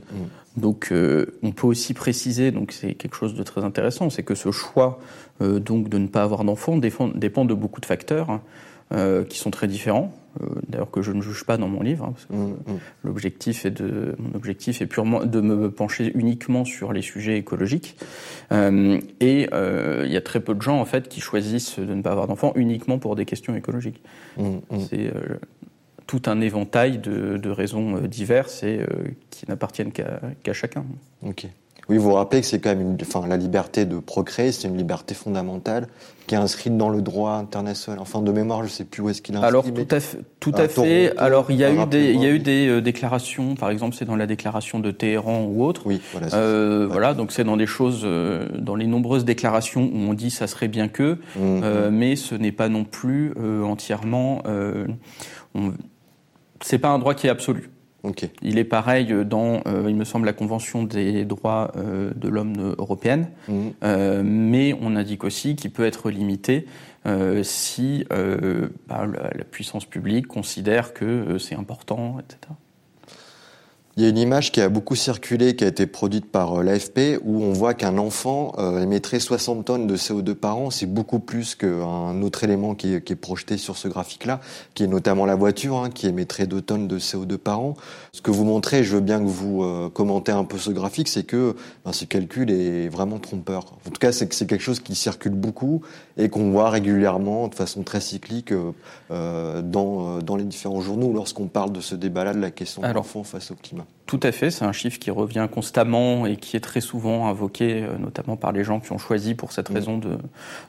Donc, 0.55 0.91
on 0.91 1.51
peut 1.51 1.67
aussi 1.67 1.93
préciser, 1.93 2.49
donc 2.49 2.71
c'est 2.71 2.95
quelque 2.95 3.15
chose 3.15 3.35
de 3.35 3.43
très 3.43 3.63
intéressant, 3.63 4.09
c'est 4.09 4.23
que 4.23 4.33
ce 4.33 4.49
choix 4.49 4.99
donc 5.39 5.87
de 5.87 5.99
ne 5.99 6.07
pas 6.07 6.23
avoir 6.23 6.43
d'enfants 6.43 6.77
dépend, 6.77 7.45
de 7.45 7.53
beaucoup 7.53 7.79
de 7.79 7.85
facteurs 7.85 8.31
hein, 8.31 9.23
qui 9.29 9.37
sont 9.37 9.51
très 9.51 9.67
différents. 9.67 10.11
Euh, 10.41 10.45
d'ailleurs 10.67 10.91
que 10.91 11.01
je 11.01 11.11
ne 11.11 11.21
juge 11.21 11.43
pas 11.45 11.57
dans 11.57 11.67
mon 11.67 11.81
livre, 11.81 12.05
hein, 12.05 12.11
parce 12.13 12.25
que 12.25 12.33
mm, 12.33 12.51
mm. 12.51 12.79
l'objectif 13.03 13.65
est 13.65 13.71
de, 13.71 14.15
mon 14.19 14.35
objectif 14.35 14.81
est 14.81 14.85
purement 14.85 15.25
de 15.25 15.41
me 15.41 15.71
pencher 15.71 16.11
uniquement 16.15 16.65
sur 16.65 16.93
les 16.93 17.01
sujets 17.01 17.37
écologiques. 17.37 17.97
Euh, 18.51 18.99
et 19.19 19.49
euh, 19.53 20.03
il 20.05 20.11
y 20.11 20.17
a 20.17 20.21
très 20.21 20.39
peu 20.39 20.53
de 20.53 20.61
gens 20.61 20.79
en 20.79 20.85
fait 20.85 21.07
qui 21.07 21.21
choisissent 21.21 21.79
de 21.79 21.93
ne 21.93 22.01
pas 22.01 22.11
avoir 22.11 22.27
d'enfants 22.27 22.53
uniquement 22.55 22.99
pour 22.99 23.15
des 23.15 23.25
questions 23.25 23.55
écologiques. 23.55 24.01
Mm, 24.37 24.57
C'est 24.89 25.11
tout 26.05 26.21
un 26.27 26.39
éventail 26.39 26.99
de, 26.99 27.37
de 27.37 27.49
raisons 27.49 27.99
diverses 28.01 28.63
et 28.63 28.79
qui 29.29 29.45
n'appartiennent 29.49 29.91
qu'à 29.91 30.53
chacun. 30.53 30.85
Ok. 31.21 31.47
Oui, 31.89 31.97
vous 31.97 32.09
vous 32.09 32.13
rappelez 32.13 32.41
que 32.41 32.47
c'est 32.47 32.59
quand 32.59 32.69
même 32.69 32.81
une, 32.81 32.97
enfin, 33.01 33.25
la 33.27 33.37
liberté 33.37 33.85
de 33.85 33.99
procréer, 33.99 34.51
c'est 34.51 34.67
une 34.67 34.77
liberté 34.77 35.13
fondamentale 35.13 35.87
qui 36.25 36.35
est 36.35 36.37
inscrite 36.37 36.75
dans 36.75 36.89
le 36.89 37.01
droit 37.01 37.31
international. 37.31 37.99
Enfin, 38.01 38.21
de 38.21 38.31
mémoire, 38.33 38.59
je 38.59 38.65
ne 38.65 38.69
sais 38.69 38.83
plus 38.83 39.01
où 39.01 39.09
est-ce 39.09 39.21
qu'il 39.21 39.35
est 39.35 39.37
inscrit. 39.37 39.47
Alors, 39.47 39.63
tout 39.63 39.87
à 39.89 39.99
fait. 40.01 40.17
Tout 40.41 40.53
à, 40.57 40.67
fait. 40.67 41.13
Alors, 41.17 41.49
il 41.49 41.55
y 41.55 41.63
a 41.63 41.71
eu 41.71 41.85
des, 41.85 42.11
il 42.11 42.21
y 42.21 42.25
a 42.25 42.29
eu 42.29 42.39
des 42.39 42.67
euh, 42.67 42.81
déclarations, 42.81 43.55
par 43.55 43.69
exemple, 43.69 43.95
c'est 43.97 44.03
dans 44.03 44.17
la 44.17 44.27
déclaration 44.27 44.79
de 44.79 44.91
Téhéran 44.91 45.45
ou 45.45 45.63
autre. 45.63 45.83
Oui, 45.85 46.01
voilà. 46.11 46.33
Euh, 46.33 46.87
Voilà, 46.89 47.13
donc 47.13 47.31
c'est 47.31 47.45
dans 47.45 47.55
des 47.55 47.65
choses, 47.65 48.01
euh, 48.03 48.47
dans 48.57 48.75
les 48.75 48.87
nombreuses 48.87 49.23
déclarations 49.23 49.89
où 49.93 49.97
on 49.97 50.13
dit 50.13 50.29
ça 50.29 50.47
serait 50.47 50.67
bien 50.67 50.89
que, 50.89 51.13
mmh, 51.13 51.17
euh, 51.39 51.89
mmh. 51.89 51.95
mais 51.95 52.15
ce 52.17 52.35
n'est 52.35 52.51
pas 52.51 52.67
non 52.67 52.83
plus 52.83 53.33
euh, 53.39 53.63
entièrement. 53.63 54.43
On, 55.55 55.73
c'est 56.61 56.79
pas 56.79 56.89
un 56.89 56.99
droit 56.99 57.13
qui 57.13 57.27
est 57.27 57.29
absolu. 57.29 57.69
Il 58.41 58.57
est 58.57 58.63
pareil 58.63 59.13
dans, 59.25 59.61
euh, 59.67 59.85
il 59.87 59.95
me 59.95 60.05
semble, 60.05 60.25
la 60.25 60.33
Convention 60.33 60.83
des 60.83 61.25
droits 61.25 61.71
euh, 61.75 62.11
de 62.15 62.29
l'homme 62.29 62.75
européenne, 62.77 63.29
mhm. 63.47 63.73
euh, 63.83 64.21
mais 64.23 64.75
on 64.81 64.95
indique 64.95 65.23
aussi 65.23 65.55
qu'il 65.55 65.71
peut 65.71 65.85
être 65.85 66.09
limité 66.09 66.65
si 67.41 68.03
bah, 68.09 69.05
la, 69.05 69.45
puissance 69.45 69.85
publique 69.85 70.27
considère 70.27 70.93
que 70.93 71.37
c'est 71.37 71.55
important, 71.55 72.17
etc. 72.19 72.53
Il 73.97 74.03
y 74.03 74.05
a 74.05 74.09
une 74.09 74.19
image 74.19 74.51
qui 74.51 74.61
a 74.61 74.69
beaucoup 74.69 74.93
circulé, 74.93 75.55
qui 75.55 75.63
a 75.63 75.67
été 75.67 75.87
produite 75.87 76.27
par 76.27 76.59
euh, 76.59 76.63
l'AFP, 76.63 77.19
où 77.23 77.41
on 77.41 77.51
voit 77.51 77.73
qu'un 77.73 77.97
enfant 77.97 78.53
euh, 78.59 78.83
émettrait 78.83 79.19
60 79.19 79.65
tonnes 79.65 79.87
de 79.87 79.97
CO2 79.97 80.35
par 80.35 80.59
an. 80.59 80.69
C'est 80.69 80.85
beaucoup 80.85 81.17
plus 81.17 81.55
qu'un 81.55 82.21
autre 82.21 82.43
élément 82.43 82.75
qui 82.75 82.93
est, 82.93 83.01
qui 83.01 83.13
est, 83.13 83.15
projeté 83.15 83.57
sur 83.57 83.75
ce 83.75 83.87
graphique-là, 83.87 84.39
qui 84.75 84.83
est 84.83 84.87
notamment 84.87 85.25
la 85.25 85.33
voiture, 85.33 85.77
hein, 85.77 85.89
qui 85.89 86.05
émettrait 86.05 86.45
2 86.45 86.61
tonnes 86.61 86.87
de 86.87 86.99
CO2 86.99 87.37
par 87.39 87.59
an. 87.59 87.73
Ce 88.11 88.21
que 88.21 88.29
vous 88.29 88.45
montrez, 88.45 88.83
je 88.83 88.93
veux 88.93 89.01
bien 89.01 89.19
que 89.19 89.25
vous 89.25 89.63
euh, 89.63 89.89
commentez 89.89 90.31
un 90.31 90.43
peu 90.43 90.59
ce 90.59 90.69
graphique, 90.69 91.07
c'est 91.07 91.23
que 91.23 91.55
ben, 91.83 91.91
ce 91.91 92.05
calcul 92.05 92.51
est 92.51 92.89
vraiment 92.89 93.17
trompeur. 93.17 93.65
En 93.87 93.89
tout 93.89 93.99
cas, 93.99 94.11
c'est 94.11 94.27
que 94.27 94.35
c'est 94.35 94.45
quelque 94.45 94.61
chose 94.61 94.79
qui 94.79 94.93
circule 94.93 95.33
beaucoup 95.33 95.81
et 96.17 96.29
qu'on 96.29 96.51
voit 96.51 96.69
régulièrement, 96.69 97.47
de 97.47 97.55
façon 97.55 97.81
très 97.81 98.01
cyclique, 98.01 98.53
euh, 99.09 99.61
dans, 99.63 100.19
dans 100.19 100.35
les 100.35 100.43
différents 100.43 100.81
journaux, 100.81 101.13
lorsqu'on 101.13 101.47
parle 101.47 101.71
de 101.71 101.81
ce 101.81 101.95
débat-là, 101.95 102.35
de 102.35 102.41
la 102.41 102.51
question 102.51 102.83
de 102.83 102.93
l'enfant 102.93 103.23
face 103.23 103.49
au 103.49 103.55
climat. 103.55 103.86
Tout 104.07 104.21
à 104.23 104.31
fait, 104.31 104.51
c'est 104.51 104.63
un 104.63 104.71
chiffre 104.71 104.99
qui 104.99 105.11
revient 105.11 105.47
constamment 105.51 106.25
et 106.25 106.37
qui 106.37 106.55
est 106.55 106.61
très 106.61 106.79
souvent 106.79 107.27
invoqué, 107.27 107.83
euh, 107.83 107.97
notamment 107.97 108.37
par 108.37 108.53
les 108.53 108.63
gens 108.63 108.79
qui 108.79 108.93
ont 108.93 108.97
choisi 108.97 109.35
pour 109.35 109.51
cette 109.51 109.69
mm. 109.69 109.73
raison 109.73 109.97
de, 109.97 110.17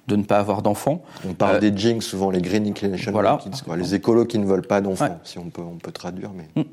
de 0.09 0.16
ne 0.16 0.24
pas 0.24 0.38
avoir 0.38 0.61
d'enfants. 0.61 1.04
On 1.26 1.35
parle 1.35 1.57
euh, 1.57 1.61
des 1.61 1.76
jinx, 1.76 2.04
souvent 2.04 2.31
les 2.31 2.42
green 2.42 2.66
inclination 2.66 3.12
voilà. 3.12 3.38
les 3.76 3.94
écolos 3.94 4.24
qui 4.24 4.40
ne 4.40 4.44
veulent 4.44 4.66
pas 4.66 4.81
d'enfants, 4.81 5.20
si 5.22 5.38
on 5.38 5.50
peut, 5.50 5.62
on 5.62 5.76
peut 5.76 5.92
traduire. 5.92 6.31
Mais... 6.35 6.48
Mm. 6.61 6.66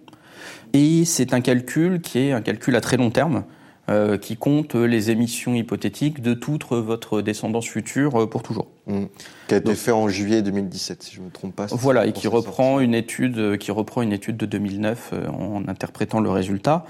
Et 0.73 1.05
c'est 1.05 1.33
un 1.33 1.41
calcul 1.41 2.01
qui 2.01 2.17
est 2.19 2.31
un 2.31 2.41
calcul 2.41 2.75
à 2.75 2.81
très 2.81 2.97
long 2.97 3.11
terme. 3.11 3.43
Euh, 3.87 4.17
qui 4.17 4.35
compte 4.35 4.73
les 4.73 5.11
émissions 5.11 5.53
hypothétiques 5.53 6.19
de 6.19 6.33
toute 6.33 6.63
votre 6.71 7.21
descendance 7.21 7.67
future 7.67 8.23
euh, 8.23 8.25
pour 8.27 8.41
toujours. 8.41 8.65
Mmh. 8.87 9.03
Qui 9.47 9.53
a 9.53 9.57
été 9.57 9.75
fait 9.75 9.91
en 9.91 10.07
juillet 10.07 10.41
2017, 10.41 11.03
si 11.03 11.13
je 11.13 11.19
ne 11.21 11.27
me 11.27 11.31
trompe 11.31 11.55
pas. 11.55 11.67
Voilà, 11.67 12.07
et 12.07 12.11
qui 12.11 12.27
reprend 12.27 12.79
une 12.79 12.95
étude, 12.95 13.37
euh, 13.37 13.57
qui 13.57 13.69
reprend 13.69 14.01
une 14.01 14.11
étude 14.11 14.37
de 14.37 14.47
2009 14.47 15.13
en 15.31 15.67
interprétant 15.67 16.19
le 16.19 16.31
résultat. 16.31 16.83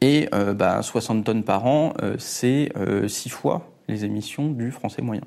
Et 0.00 0.28
bah, 0.56 0.82
60 0.82 1.24
tonnes 1.24 1.44
par 1.44 1.66
an, 1.66 1.94
c'est 2.18 2.72
six 3.06 3.28
fois 3.28 3.70
les 3.88 4.04
émissions 4.04 4.48
du 4.48 4.72
français 4.72 5.02
moyen. 5.02 5.22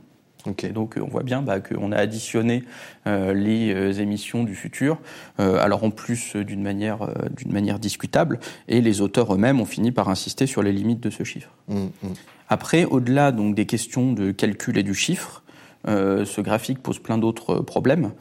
Okay. 0.46 0.70
donc 0.70 1.00
on 1.02 1.08
voit 1.08 1.24
bien 1.24 1.42
bah, 1.42 1.60
qu'on 1.60 1.92
a 1.92 1.98
additionné 1.98 2.64
euh, 3.08 3.34
les 3.34 3.74
euh, 3.74 3.94
émissions 3.94 4.44
du 4.44 4.56
futur, 4.56 5.00
euh, 5.40 5.58
alors 5.58 5.84
en 5.84 5.90
plus 5.90 6.36
d'une 6.36 6.62
manière, 6.62 7.10
d'une 7.36 7.52
manière 7.52 7.80
discutable, 7.80 8.40
et 8.68 8.82
les 8.82 9.02
auteurs 9.02 9.34
eux-mêmes 9.34 9.62
ont 9.62 9.66
fini 9.66 9.92
par 9.92 10.10
insister 10.10 10.46
sur 10.46 10.62
les 10.62 10.74
limites 10.74 11.00
de 11.00 11.10
ce 11.10 11.24
chiffre. 11.24 11.50
Mmh, 11.70 11.78
mmh. 11.78 12.08
Après, 12.50 12.84
au-delà 12.84 13.32
donc 13.32 13.56
des 13.56 13.66
questions 13.66 14.12
de 14.12 14.32
calcul 14.32 14.78
et 14.78 14.84
du 14.84 14.94
chiffre, 14.94 15.44
ce 15.86 16.42
graphique 16.42 16.82
pose 16.82 17.00
plein 17.00 17.18
d'autres 17.18 17.56
problèmes, 17.56 18.12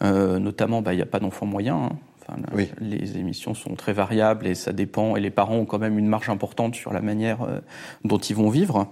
notamment 0.00 0.80
bah, 0.80 0.94
il 0.94 0.96
n'y 0.96 1.02
a 1.02 1.06
pas 1.06 1.20
d'enfant 1.20 1.46
moyen. 1.46 1.76
Hein. 1.76 1.90
Enfin, 2.20 2.40
oui. 2.54 2.70
Les 2.80 3.18
émissions 3.18 3.54
sont 3.54 3.74
très 3.74 3.92
variables 3.92 4.46
et 4.46 4.54
ça 4.54 4.72
dépend. 4.72 5.16
Et 5.16 5.20
les 5.20 5.30
parents 5.30 5.56
ont 5.56 5.66
quand 5.66 5.78
même 5.78 5.98
une 5.98 6.08
marge 6.08 6.30
importante 6.30 6.74
sur 6.74 6.92
la 6.92 7.02
manière 7.02 7.46
dont 8.04 8.18
ils 8.18 8.34
vont 8.34 8.48
vivre. 8.48 8.88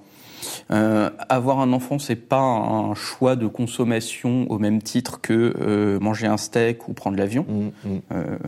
Euh, 0.70 1.10
avoir 1.28 1.60
un 1.60 1.72
enfant, 1.72 1.98
c'est 1.98 2.16
pas 2.16 2.40
un 2.40 2.94
choix 2.94 3.36
de 3.36 3.46
consommation 3.46 4.46
au 4.50 4.58
même 4.58 4.82
titre 4.82 5.20
que 5.20 5.54
euh, 5.60 6.00
manger 6.00 6.26
un 6.26 6.36
steak 6.36 6.88
ou 6.88 6.92
prendre 6.92 7.16
l'avion. 7.16 7.46
Mm, 7.48 7.88
mm. 7.88 8.00
euh, 8.12 8.38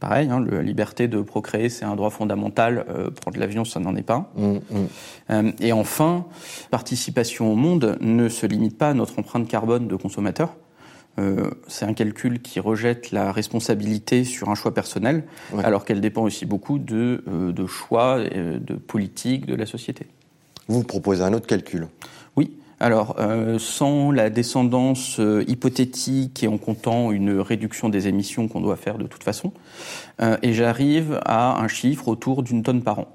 pareil, 0.00 0.28
hein, 0.30 0.44
la 0.50 0.62
liberté 0.62 1.08
de 1.08 1.20
procréer, 1.20 1.68
c'est 1.68 1.84
un 1.84 1.96
droit 1.96 2.10
fondamental. 2.10 2.84
Prendre 3.20 3.38
l'avion, 3.38 3.64
ça 3.64 3.80
n'en 3.80 3.96
est 3.96 4.02
pas. 4.02 4.30
Mm, 4.36 4.56
euh, 5.30 5.52
et 5.60 5.72
enfin, 5.72 6.26
participation 6.70 7.52
au 7.52 7.56
monde 7.56 7.96
ne 8.00 8.28
se 8.28 8.46
limite 8.46 8.76
pas 8.78 8.90
à 8.90 8.94
notre 8.94 9.18
empreinte 9.18 9.48
carbone 9.48 9.88
de 9.88 9.96
consommateur. 9.96 10.56
Euh, 11.20 11.50
c'est 11.68 11.84
un 11.84 11.92
calcul 11.92 12.42
qui 12.42 12.58
rejette 12.58 13.12
la 13.12 13.30
responsabilité 13.30 14.24
sur 14.24 14.48
un 14.48 14.56
choix 14.56 14.74
personnel, 14.74 15.22
alors 15.62 15.84
qu'elle 15.84 16.00
dépend 16.00 16.22
aussi 16.22 16.44
beaucoup 16.44 16.80
de, 16.80 17.22
de 17.28 17.66
choix, 17.66 18.18
de 18.18 18.74
politique 18.74 19.46
de 19.46 19.54
la 19.54 19.64
société. 19.64 20.08
Vous 20.68 20.82
proposez 20.82 21.22
un 21.22 21.32
autre 21.32 21.46
calcul. 21.46 21.88
Oui. 22.36 22.52
Alors, 22.80 23.16
euh, 23.18 23.58
sans 23.58 24.10
la 24.10 24.30
descendance 24.30 25.18
euh, 25.20 25.44
hypothétique 25.46 26.42
et 26.42 26.48
en 26.48 26.58
comptant 26.58 27.12
une 27.12 27.38
réduction 27.38 27.88
des 27.88 28.08
émissions 28.08 28.48
qu'on 28.48 28.60
doit 28.60 28.76
faire 28.76 28.98
de 28.98 29.06
toute 29.06 29.22
façon, 29.22 29.52
euh, 30.20 30.36
et 30.42 30.52
j'arrive 30.52 31.20
à 31.24 31.62
un 31.62 31.68
chiffre 31.68 32.08
autour 32.08 32.42
d'une 32.42 32.62
tonne 32.62 32.82
par 32.82 32.98
an. 32.98 33.08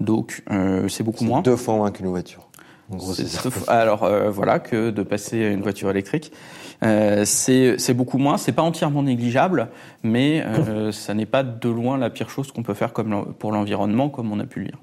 Donc, 0.00 0.42
c'est 0.88 1.02
beaucoup 1.02 1.24
moins. 1.24 1.42
Deux 1.42 1.56
fois 1.56 1.74
moins 1.74 1.90
qu'une 1.90 2.06
voiture. 2.06 2.48
En 2.90 2.96
gros, 2.96 3.12
c'est 3.12 3.26
ça. 3.26 3.50
Alors, 3.68 4.10
voilà, 4.30 4.58
que 4.58 4.88
de 4.88 5.02
passer 5.02 5.44
à 5.44 5.50
une 5.50 5.60
voiture 5.60 5.90
électrique. 5.90 6.32
c'est 6.80 7.94
beaucoup 7.94 8.16
moins. 8.16 8.38
C'est 8.38 8.52
pas 8.52 8.62
entièrement 8.62 9.02
négligeable, 9.02 9.68
mais 10.02 10.42
ça 10.92 11.12
n'est 11.12 11.26
pas 11.26 11.42
de 11.42 11.68
loin 11.68 11.98
la 11.98 12.08
pire 12.08 12.30
chose 12.30 12.50
qu'on 12.50 12.62
peut 12.62 12.72
faire 12.72 12.94
comme 12.94 13.34
pour 13.38 13.52
l'environnement, 13.52 14.08
comme 14.08 14.32
on 14.32 14.40
a 14.40 14.46
pu 14.46 14.60
le 14.60 14.66
lire. 14.68 14.78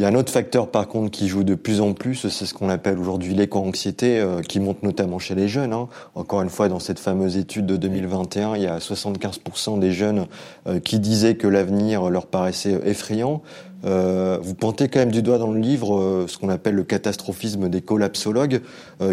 Il 0.00 0.04
y 0.04 0.06
a 0.06 0.08
un 0.08 0.14
autre 0.14 0.32
facteur 0.32 0.70
par 0.70 0.88
contre 0.88 1.10
qui 1.10 1.28
joue 1.28 1.44
de 1.44 1.54
plus 1.54 1.82
en 1.82 1.92
plus, 1.92 2.26
c'est 2.30 2.46
ce 2.46 2.54
qu'on 2.54 2.70
appelle 2.70 2.98
aujourd'hui 2.98 3.34
l'éco-anxiété, 3.34 4.18
euh, 4.18 4.40
qui 4.40 4.58
monte 4.58 4.82
notamment 4.82 5.18
chez 5.18 5.34
les 5.34 5.46
jeunes. 5.46 5.74
Hein. 5.74 5.88
Encore 6.14 6.40
une 6.40 6.48
fois, 6.48 6.70
dans 6.70 6.78
cette 6.78 6.98
fameuse 6.98 7.36
étude 7.36 7.66
de 7.66 7.76
2021, 7.76 8.56
il 8.56 8.62
y 8.62 8.66
a 8.66 8.78
75% 8.78 9.78
des 9.78 9.92
jeunes 9.92 10.26
euh, 10.66 10.80
qui 10.80 11.00
disaient 11.00 11.34
que 11.34 11.46
l'avenir 11.46 12.08
leur 12.08 12.24
paraissait 12.24 12.80
effrayant. 12.86 13.42
Euh, 13.84 14.38
vous 14.40 14.54
pointez 14.54 14.88
quand 14.88 15.00
même 15.00 15.10
du 15.10 15.20
doigt 15.20 15.36
dans 15.36 15.52
le 15.52 15.60
livre 15.60 16.24
ce 16.26 16.38
qu'on 16.38 16.48
appelle 16.48 16.76
le 16.76 16.84
catastrophisme 16.84 17.68
des 17.68 17.82
collapsologues, 17.82 18.62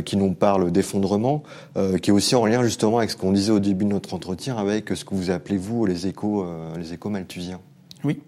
qui 0.06 0.16
nous 0.16 0.32
parle 0.32 0.72
d'effondrement, 0.72 1.44
qui 2.02 2.12
est 2.12 2.14
aussi 2.14 2.36
en 2.36 2.46
lien 2.46 2.64
justement 2.64 3.00
avec 3.00 3.10
ce 3.12 3.18
qu'on 3.18 3.34
disait 3.34 3.52
au 3.52 3.60
début 3.60 3.84
de 3.84 3.90
notre 3.90 4.14
entretien, 4.14 4.56
avec 4.56 4.88
ce 4.96 5.04
que 5.04 5.16
vous 5.16 5.32
appelez 5.32 5.58
vous 5.58 5.86
les 5.86 6.08
échos, 6.08 6.46
les 6.78 6.94
échos 6.94 7.10
malthusiens. 7.10 7.60
Oui. 8.04 8.22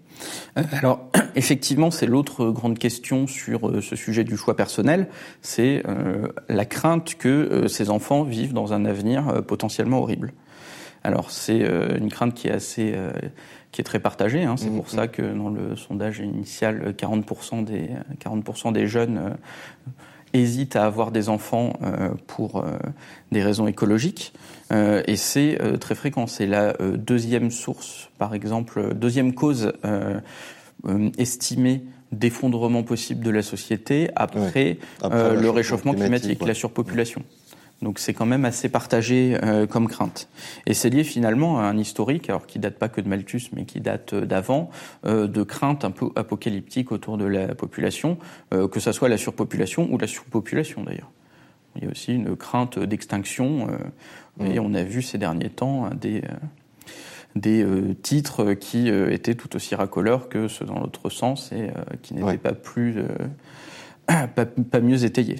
Euh, 0.58 0.64
alors, 0.72 1.10
effectivement, 1.36 1.92
c'est 1.92 2.06
l'autre 2.06 2.50
grande 2.50 2.78
question 2.78 3.28
sur 3.28 3.68
euh, 3.68 3.82
ce 3.82 3.96
sujet 3.96 4.24
du 4.24 4.38
choix 4.38 4.56
personnel, 4.56 5.08
c'est 5.42 5.84
euh, 5.88 6.28
la 6.48 6.66
crainte 6.66 7.16
que 7.16 7.68
ces 7.68 7.90
enfants 7.90 8.24
vivent 8.24 8.54
dans 8.54 8.74
un 8.74 8.86
avenir 8.86 9.44
potentiellement 9.46 10.00
horrible. 10.00 10.34
Alors, 11.04 11.32
c'est 11.32 11.60
une 11.60 12.10
crainte 12.10 12.34
qui 12.34 12.50
est 12.50 12.52
assez, 12.52 12.94
qui 13.72 13.80
est 13.80 13.86
très 13.86 14.02
partagée. 14.02 14.44
Hein. 14.44 14.58
C'est 14.58 14.70
mmh, 14.70 14.76
pour 14.76 14.90
ça 14.90 15.06
mmh. 15.06 15.10
que 15.10 15.22
dans 15.22 15.50
le 15.50 15.78
sondage 15.78 16.20
initial, 16.20 16.94
40% 16.98 17.64
des 17.64 17.92
40% 18.20 18.74
des 18.74 18.86
jeunes 18.86 19.38
hésitent 20.34 20.76
à 20.76 20.86
avoir 20.86 21.12
des 21.12 21.30
enfants 21.30 21.74
pour 22.28 22.64
des 23.32 23.44
raisons 23.44 23.68
écologiques. 23.68 24.34
Euh, 24.72 25.02
et 25.08 25.16
c'est 25.16 25.62
euh, 25.62 25.78
très 25.78 25.96
fréquent. 25.96 26.28
C'est 26.28 26.46
la 26.46 26.76
euh, 26.82 26.98
deuxième 26.98 27.52
source, 27.52 28.10
par 28.18 28.34
exemple, 28.34 28.94
deuxième 28.94 29.34
cause 29.34 29.74
estimée 31.18 31.84
d'effondrement 32.12 32.84
possible 32.84 33.24
de 33.24 33.30
la 33.30 33.42
société 33.42 34.10
après, 34.16 34.78
le 35.04 35.50
réchauffement 35.50 35.94
climatique, 35.94 36.46
la 36.46 36.54
surpopulation. 36.54 37.24
Donc 37.82 38.00
c'est 38.00 38.14
quand 38.14 38.26
même 38.26 38.44
assez 38.44 38.68
partagé 38.68 39.38
comme 39.70 39.88
crainte. 39.88 40.28
Et 40.66 40.74
c'est 40.74 40.90
lié 40.90 41.06
finalement 41.06 41.60
à 41.60 41.64
un 41.64 41.78
historique, 41.78 42.30
alors 42.30 42.46
qui 42.46 42.60
date 42.60 42.78
pas 42.78 42.90
que 42.90 43.00
de 43.00 43.08
Malthus, 43.08 43.52
mais 43.56 43.64
qui 43.64 43.80
date 43.80 44.14
d'avant, 44.14 44.70
de 45.06 45.44
crainte 45.44 45.86
un 45.86 45.92
peu 45.92 46.10
apocalyptique 46.18 46.92
autour 46.92 47.18
de 47.18 47.24
la 47.24 47.56
population, 47.56 48.18
que 48.52 48.80
ce 48.82 48.92
soit 48.92 49.08
la 49.08 49.18
surpopulation 49.18 49.88
ou 49.92 49.98
la 49.98 50.08
surpopulation 50.08 50.84
d'ailleurs. 50.84 51.10
Il 51.76 51.84
y 51.84 51.88
a 51.88 51.92
aussi 51.92 52.14
une 52.14 52.36
crainte 52.36 52.80
d'extinction. 52.80 53.68
Euh, 53.70 54.46
et 54.46 54.60
on 54.60 54.74
a 54.74 54.84
vu 54.84 55.02
ces 55.02 55.18
derniers 55.18 55.50
temps 55.50 55.90
des, 55.90 56.20
euh, 56.20 56.36
des 57.36 57.64
euh, 57.64 57.94
titres 57.94 58.54
qui 58.54 58.88
étaient 58.88 59.36
tout 59.36 59.56
aussi 59.56 59.76
racoleurs 59.76 60.30
que 60.30 60.48
ceux 60.48 60.66
dans 60.66 60.80
l'autre 60.80 61.10
sens 61.10 61.52
et 61.52 61.70
qui 62.02 62.14
n'étaient 62.14 62.38
pas 62.38 62.54
plus 62.54 62.96
pas, 64.08 64.80
mieux 64.80 65.04
étayés. 65.04 65.38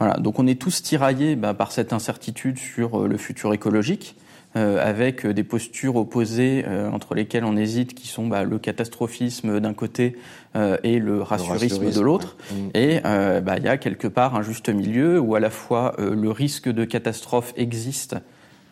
Voilà, 0.00 0.14
donc 0.14 0.40
on 0.40 0.46
est 0.48 0.60
tous 0.60 0.82
tiraillés 0.82 1.36
bah, 1.36 1.54
par 1.54 1.70
cette 1.70 1.92
incertitude 1.92 2.58
sur 2.58 3.06
le 3.06 3.16
futur 3.16 3.54
écologique. 3.54 4.16
Euh, 4.56 4.84
avec 4.84 5.24
des 5.24 5.44
postures 5.44 5.94
opposées 5.94 6.64
euh, 6.66 6.90
entre 6.90 7.14
lesquelles 7.14 7.44
on 7.44 7.56
hésite, 7.56 7.94
qui 7.94 8.08
sont 8.08 8.26
bah, 8.26 8.42
le 8.42 8.58
catastrophisme 8.58 9.60
d'un 9.60 9.74
côté 9.74 10.16
euh, 10.56 10.76
et 10.82 10.98
le 10.98 11.22
rassurisme, 11.22 11.88
de 11.88 12.00
l'autre. 12.00 12.36
Mm. 12.50 12.56
Et 12.74 13.00
bah, 13.00 13.58
il 13.58 13.62
y 13.62 13.68
a 13.68 13.76
quelque 13.76 14.08
part 14.08 14.34
un 14.34 14.42
juste 14.42 14.68
milieu 14.68 15.20
où 15.20 15.36
à 15.36 15.40
la 15.40 15.50
fois 15.50 15.94
le 15.98 16.30
risque 16.32 16.68
de 16.68 16.84
catastrophe 16.84 17.52
existe. 17.56 18.16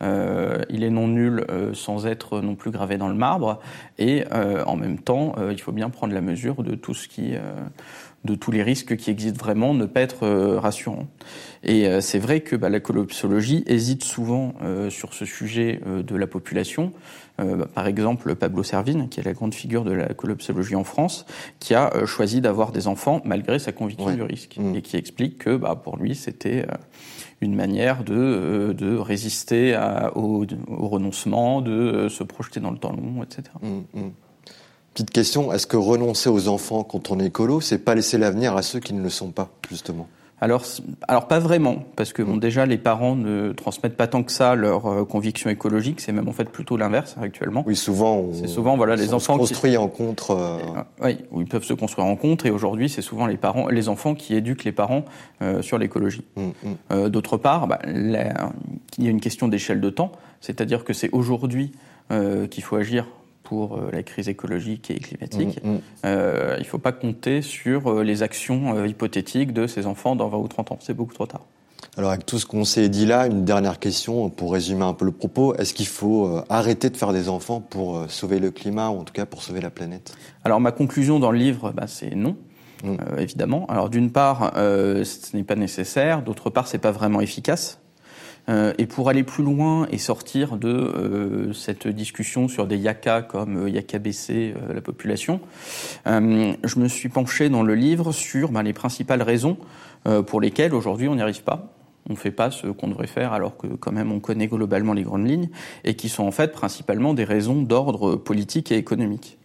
il 0.01 0.83
est 0.83 0.89
non 0.89 1.07
nul 1.07 1.45
sans 1.73 2.05
être 2.05 2.41
non 2.41 2.55
plus 2.55 2.71
gravé 2.71 2.97
dans 2.97 3.07
le 3.07 3.15
marbre 3.15 3.59
et 3.97 4.23
en 4.65 4.75
même 4.75 4.99
temps 4.99 5.35
il 5.49 5.59
faut 5.59 5.71
bien 5.71 5.89
prendre 5.89 6.13
la 6.13 6.21
mesure 6.21 6.63
de 6.63 6.75
tout 6.75 6.93
ce 6.93 7.07
qui 7.07 7.35
de 8.25 8.35
tous 8.35 8.51
les 8.51 8.63
risques 8.63 8.95
qui 8.97 9.09
existent 9.09 9.39
vraiment, 9.39 9.73
ne 9.73 9.85
pas 9.85 10.01
être 10.01 10.23
euh, 10.23 10.59
rassurant. 10.59 11.07
Et 11.63 11.87
euh, 11.87 12.01
c'est 12.01 12.19
vrai 12.19 12.41
que 12.41 12.55
bah, 12.55 12.69
la 12.69 12.79
collapsologie 12.79 13.63
hésite 13.65 14.03
souvent 14.03 14.55
euh, 14.61 14.89
sur 14.89 15.13
ce 15.13 15.25
sujet 15.25 15.79
de 15.85 16.15
la 16.15 16.27
population. 16.27 16.91
Bah, 17.37 17.69
par 17.73 17.87
exemple, 17.87 18.35
Pablo 18.35 18.63
Servine, 18.63 19.07
qui 19.07 19.21
est 19.21 19.23
la 19.23 19.31
grande 19.31 19.53
figure 19.53 19.85
de 19.85 19.93
la 19.93 20.13
collapsologie 20.13 20.75
en 20.75 20.83
France, 20.83 21.25
qui 21.59 21.73
a 21.73 22.05
choisi 22.05 22.41
d'avoir 22.41 22.73
des 22.73 22.87
enfants 22.87 23.21
malgré 23.23 23.59
sa 23.59 23.71
conviction 23.71 24.13
du 24.13 24.23
risque, 24.23 24.57
mmh. 24.59 24.75
et 24.75 24.81
qui 24.81 24.97
explique 24.97 25.37
que 25.37 25.55
bah, 25.55 25.79
pour 25.81 25.95
lui, 25.95 26.15
c'était 26.15 26.65
une 27.39 27.55
manière 27.55 28.03
de, 28.03 28.75
de 28.77 28.97
résister 28.97 29.79
au, 30.15 30.45
renoncement, 30.67 31.61
de 31.61 32.09
se 32.09 32.25
projeter 32.25 32.59
dans 32.59 32.71
le 32.71 32.77
temps 32.77 32.91
long, 32.91 33.23
etc. 33.23 33.43
Petite 34.93 35.11
question, 35.11 35.53
est-ce 35.53 35.67
que 35.67 35.77
renoncer 35.77 36.29
aux 36.29 36.47
enfants 36.47 36.83
quand 36.83 37.11
on 37.11 37.19
est 37.19 37.27
écolo, 37.27 37.61
c'est 37.61 37.77
pas 37.79 37.95
laisser 37.95 38.17
l'avenir 38.17 38.55
à 38.55 38.61
ceux 38.61 38.79
qui 38.79 38.93
ne 38.93 39.01
le 39.01 39.09
sont 39.09 39.31
pas, 39.31 39.49
justement? 39.69 40.07
Alors, 40.41 40.63
alors 41.07 41.27
pas 41.27 41.39
vraiment, 41.39 41.83
parce 41.97 42.13
que 42.13 42.21
bon, 42.21 42.37
déjà 42.37 42.65
les 42.65 42.77
parents 42.77 43.15
ne 43.15 43.51
transmettent 43.51 43.97
pas 43.97 44.07
tant 44.07 44.23
que 44.23 44.31
ça 44.31 44.55
leur 44.55 44.85
euh, 44.85 45.03
conviction 45.03 45.49
écologique. 45.49 45.99
C'est 45.99 46.13
même 46.13 46.29
en 46.29 46.31
fait 46.31 46.49
plutôt 46.49 46.77
l'inverse 46.77 47.15
actuellement. 47.21 47.63
Oui, 47.67 47.75
souvent. 47.75 48.25
C'est 48.33 48.47
souvent 48.47 48.77
voilà 48.77 48.95
les 48.95 49.13
enfants 49.13 49.33
se 49.33 49.39
construisent 49.39 49.77
en 49.77 49.89
contre. 49.89 50.31
Euh, 50.31 50.57
oui, 51.03 51.17
ils 51.37 51.45
peuvent 51.45 51.63
se 51.63 51.73
construire 51.73 52.07
en 52.07 52.15
contre. 52.15 52.45
Et 52.45 52.51
aujourd'hui, 52.51 52.87
c'est 52.87 53.01
souvent 53.01 53.25
les 53.25 53.35
parents, 53.35 53.67
les 53.67 53.89
enfants 53.89 54.15
qui 54.15 54.33
éduquent 54.33 54.63
les 54.63 54.71
parents 54.71 55.03
euh, 55.41 55.61
sur 55.61 55.77
l'écologie. 55.77 56.23
Mm, 56.37 56.95
mm. 56.95 57.09
D'autre 57.09 57.35
part, 57.35 57.67
bah, 57.67 57.79
il 57.85 58.17
y 58.97 59.07
a 59.07 59.09
une 59.09 59.21
question 59.21 59.49
d'échelle 59.49 59.81
de 59.81 59.89
temps, 59.89 60.13
c'est-à-dire 60.39 60.85
que 60.85 60.93
c'est 60.93 61.09
aujourd'hui 61.11 61.71
qu'il 62.49 62.63
faut 62.63 62.75
agir 62.75 63.05
pour 63.49 63.77
euh, 63.77 63.89
la 63.91 64.03
crise 64.03 64.29
écologique 64.29 64.91
et 64.91 64.99
climatique. 64.99 65.59
Mm, 65.63 65.71
mm. 65.71 65.79
Euh, 66.05 66.53
il 66.57 66.61
ne 66.61 66.67
faut 66.67 66.77
pas 66.77 66.91
compter 66.91 67.41
sur 67.41 67.89
euh, 67.89 68.03
les 68.03 68.21
actions 68.21 68.85
hypothétiques 68.85 69.53
de 69.53 69.65
ces 69.65 69.87
enfants 69.87 70.15
dans 70.15 70.29
20 70.29 70.37
ou 70.37 70.47
30 70.47 70.71
ans. 70.71 70.77
C'est 70.79 70.93
beaucoup 70.93 71.15
trop 71.15 71.25
tard. 71.25 71.41
Alors 71.97 72.11
avec 72.11 72.27
tout 72.27 72.37
ce 72.37 72.45
qu'on 72.45 72.63
s'est 72.63 72.89
dit 72.89 73.07
là, 73.07 73.25
une 73.25 73.45
dernière 73.45 73.79
question 73.79 74.29
pour 74.29 74.53
résumer 74.53 74.83
un 74.83 74.93
peu 74.93 75.05
le 75.05 75.11
propos. 75.11 75.55
Est-ce 75.55 75.73
qu'il 75.73 75.87
faut 75.87 76.43
arrêter 76.47 76.91
de 76.91 76.95
faire 76.95 77.11
des 77.11 77.27
enfants 77.27 77.59
pour 77.59 78.05
sauver 78.07 78.39
le 78.39 78.51
climat 78.51 78.89
ou 78.89 78.99
en 78.99 79.03
tout 79.03 79.13
cas 79.13 79.25
pour 79.25 79.41
sauver 79.41 79.61
la 79.61 79.71
planète? 79.71 80.15
Alors 80.43 80.61
ma 80.61 80.71
conclusion 80.71 81.19
dans 81.19 81.31
le 81.31 81.39
livre, 81.39 81.71
bah, 81.71 81.87
c'est 81.87 82.15
non. 82.15 82.37
Mm. 82.83 82.95
évidemment. 83.17 83.65
Alors 83.67 83.89
d'une 83.89 84.11
part, 84.11 84.51
ce 84.55 85.35
n'est 85.35 85.43
pas 85.43 85.55
nécessaire. 85.55 86.21
D'autre 86.21 86.51
part, 86.51 86.67
c'est 86.67 86.77
pas 86.77 86.91
vraiment 86.91 87.21
efficace. 87.21 87.79
Euh, 88.47 88.73
et 88.77 88.85
pour 88.85 89.09
aller 89.09 89.23
plus 89.23 89.43
loin 89.43 89.87
et 89.91 89.97
sortir 89.97 90.57
de 90.57 90.69
euh, 90.69 91.53
cette 91.53 91.87
discussion 91.87 92.47
sur 92.47 92.67
des 92.67 92.77
yaka 92.77 93.21
comme 93.21 93.65
euh, 93.65 93.69
yaka 93.69 93.99
baisser 93.99 94.53
la 94.73 94.81
population, 94.81 95.39
je 96.05 96.79
me 96.79 96.87
suis 96.87 97.09
penché 97.09 97.49
dans 97.49 97.63
le 97.63 97.75
livre 97.75 98.11
sur 98.11 98.51
ben, 98.51 98.63
les 98.63 98.73
principales 98.73 99.21
raisons 99.21 99.57
pour 100.27 100.39
lesquelles 100.41 100.73
aujourd'hui 100.73 101.07
on 101.07 101.15
n'y 101.15 101.21
arrive 101.21 101.43
pas 101.43 101.73
on 102.09 102.13
ne 102.13 102.17
fait 102.17 102.31
pas 102.31 102.51
ce 102.51 102.67
qu'on 102.67 102.87
devrait 102.87 103.07
faire 103.07 103.33
alors 103.33 103.57
que 103.57 103.67
quand 103.67 103.91
même 103.91 104.11
on 104.11 104.19
connaît 104.19 104.47
globalement 104.47 104.93
les 104.93 105.03
grandes 105.03 105.27
lignes 105.27 105.49
et 105.83 105.95
qui 105.95 106.09
sont 106.09 106.23
en 106.23 106.31
fait 106.31 106.51
principalement 106.51 107.13
des 107.13 107.25
raisons 107.25 107.61
d'ordre 107.61 108.15
politique 108.15 108.71
et 108.71 108.77
économique. 108.77 109.38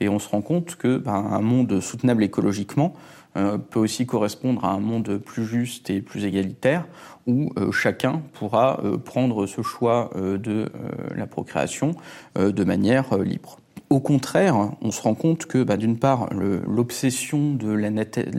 Et 0.00 0.08
on 0.08 0.18
se 0.18 0.28
rend 0.28 0.40
compte 0.42 0.76
que 0.76 0.96
ben, 0.96 1.12
un 1.12 1.40
monde 1.40 1.80
soutenable 1.80 2.24
écologiquement 2.24 2.94
euh, 3.36 3.58
peut 3.58 3.78
aussi 3.78 4.06
correspondre 4.06 4.64
à 4.64 4.72
un 4.72 4.80
monde 4.80 5.18
plus 5.18 5.46
juste 5.46 5.88
et 5.88 6.00
plus 6.00 6.24
égalitaire 6.24 6.86
où 7.28 7.52
euh, 7.58 7.70
chacun 7.70 8.22
pourra 8.32 8.80
euh, 8.82 8.96
prendre 8.98 9.46
ce 9.46 9.62
choix 9.62 10.10
de 10.16 10.70
la 11.14 11.26
procréation 11.26 11.94
de 12.36 12.64
manière 12.64 13.18
libre. 13.18 13.58
Au 13.88 14.00
contraire, 14.00 14.72
on 14.80 14.90
se 14.90 15.00
rend 15.02 15.14
compte 15.14 15.46
que, 15.46 15.62
bah, 15.62 15.76
d'une 15.76 15.98
part, 15.98 16.28
l'obsession 16.32 17.58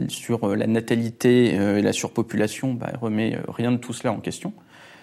sur 0.08 0.54
la 0.56 0.66
natalité 0.66 1.54
et 1.54 1.82
la 1.82 1.92
surpopulation 1.92 2.74
bah, 2.74 2.92
remet 3.00 3.38
rien 3.48 3.72
de 3.72 3.76
tout 3.76 3.92
cela 3.92 4.12
en 4.12 4.20
question. 4.20 4.52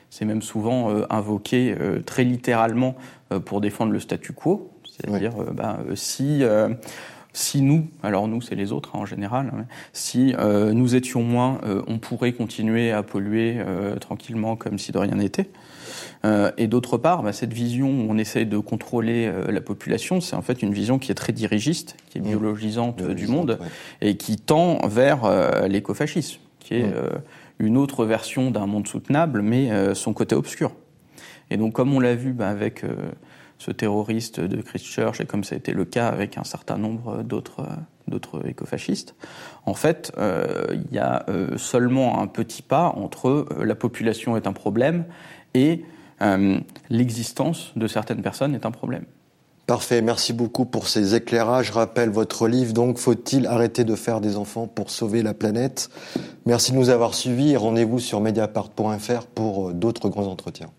C'est 0.09 0.25
même 0.25 0.41
souvent 0.41 0.91
invoqué 1.09 1.75
très 2.05 2.23
littéralement 2.23 2.95
pour 3.45 3.61
défendre 3.61 3.91
le 3.91 3.99
statu 3.99 4.33
quo, 4.33 4.71
c'est-à-dire 4.99 5.33
bah, 5.53 5.79
si 5.95 6.43
si 7.33 7.61
nous, 7.61 7.87
alors 8.01 8.27
nous 8.27 8.41
c'est 8.41 8.55
les 8.55 8.71
autres 8.71 8.91
hein, 8.95 8.99
en 8.99 9.05
général, 9.05 9.51
hein, 9.53 9.65
si 9.93 10.33
euh, 10.37 10.73
nous 10.73 10.95
étions 10.95 11.21
moins, 11.21 11.61
euh, 11.63 11.81
on 11.87 11.99
pourrait 11.99 12.33
continuer 12.33 12.91
à 12.91 13.03
polluer 13.03 13.57
euh, 13.57 13.95
tranquillement 13.97 14.55
comme 14.55 14.79
si 14.79 14.91
de 14.91 14.97
rien 14.97 15.15
n'était. 15.15 15.49
et 16.57 16.67
d'autre 16.67 16.97
part, 16.97 17.23
bah, 17.23 17.31
cette 17.31 17.53
vision 17.53 17.87
où 17.87 18.07
on 18.09 18.17
essaye 18.17 18.45
de 18.45 18.57
contrôler 18.57 19.31
la 19.47 19.61
population, 19.61 20.19
c'est 20.21 20.35
en 20.35 20.41
fait 20.41 20.61
une 20.61 20.73
vision 20.73 20.99
qui 20.99 21.11
est 21.11 21.15
très 21.15 21.33
dirigiste, 21.33 21.95
qui 22.09 22.17
est 22.17 22.21
mmh. 22.21 22.27
biologisante 22.27 23.01
du 23.01 23.27
monde 23.27 23.57
et 24.01 24.17
qui 24.17 24.35
tend 24.35 24.85
vers 24.87 25.21
l'écofascisme, 25.67 26.41
qui 26.59 26.75
est 26.75 26.87
mmh. 26.87 27.21
une 27.59 27.77
autre 27.77 28.05
version 28.05 28.51
d'un 28.51 28.65
monde 28.65 28.87
soutenable, 28.87 29.41
mais 29.41 29.95
son 29.95 30.13
côté 30.13 30.35
obscur. 30.35 30.71
Et 31.51 31.57
donc, 31.57 31.73
comme 31.73 31.93
on 31.93 32.01
l'a 32.01 32.15
vu 32.15 32.33
bah, 32.33 32.49
avec 32.49 32.83
ce 33.59 33.71
terroriste 33.71 34.39
de 34.39 34.61
Christchurch 34.61 35.21
et 35.21 35.25
comme 35.25 35.43
ça 35.43 35.53
a 35.53 35.57
été 35.57 35.73
le 35.73 35.85
cas 35.85 36.07
avec 36.07 36.37
un 36.37 36.43
certain 36.43 36.77
nombre 36.77 37.21
d'autres 37.23 37.67
d'autres 38.09 38.47
écofascistes. 38.47 39.15
En 39.65 39.73
fait, 39.73 40.11
euh, 40.17 40.65
il 40.71 40.93
y 40.93 40.99
a 40.99 41.25
euh, 41.29 41.57
seulement 41.57 42.21
un 42.21 42.27
petit 42.27 42.61
pas 42.61 42.91
entre 42.95 43.29
euh, 43.29 43.63
la 43.63 43.75
population 43.75 44.35
est 44.35 44.47
un 44.47 44.53
problème 44.53 45.05
et 45.53 45.83
l'existence 46.89 47.71
de 47.77 47.87
certaines 47.87 48.21
personnes 48.21 48.53
est 48.53 48.65
un 48.65 48.71
problème. 48.71 49.05
Parfait, 49.67 50.01
merci 50.01 50.33
beaucoup 50.33 50.65
pour 50.65 50.89
ces 50.89 51.15
éclairages. 51.15 51.71
Rappelle 51.71 52.09
votre 52.09 52.49
livre, 52.49 52.73
donc, 52.73 52.97
Faut-il 52.97 53.47
arrêter 53.47 53.85
de 53.85 53.95
faire 53.95 54.19
des 54.19 54.35
enfants 54.35 54.67
pour 54.67 54.89
sauver 54.89 55.23
la 55.23 55.33
planète? 55.33 55.89
Merci 56.45 56.73
de 56.73 56.77
nous 56.77 56.89
avoir 56.89 57.13
suivis 57.13 57.51
et 57.51 57.55
rendez-vous 57.55 57.99
sur 57.99 58.19
mediapart.fr 58.19 59.27
pour 59.27 59.71
d'autres 59.73 60.09
grands 60.09 60.27
entretiens. 60.27 60.71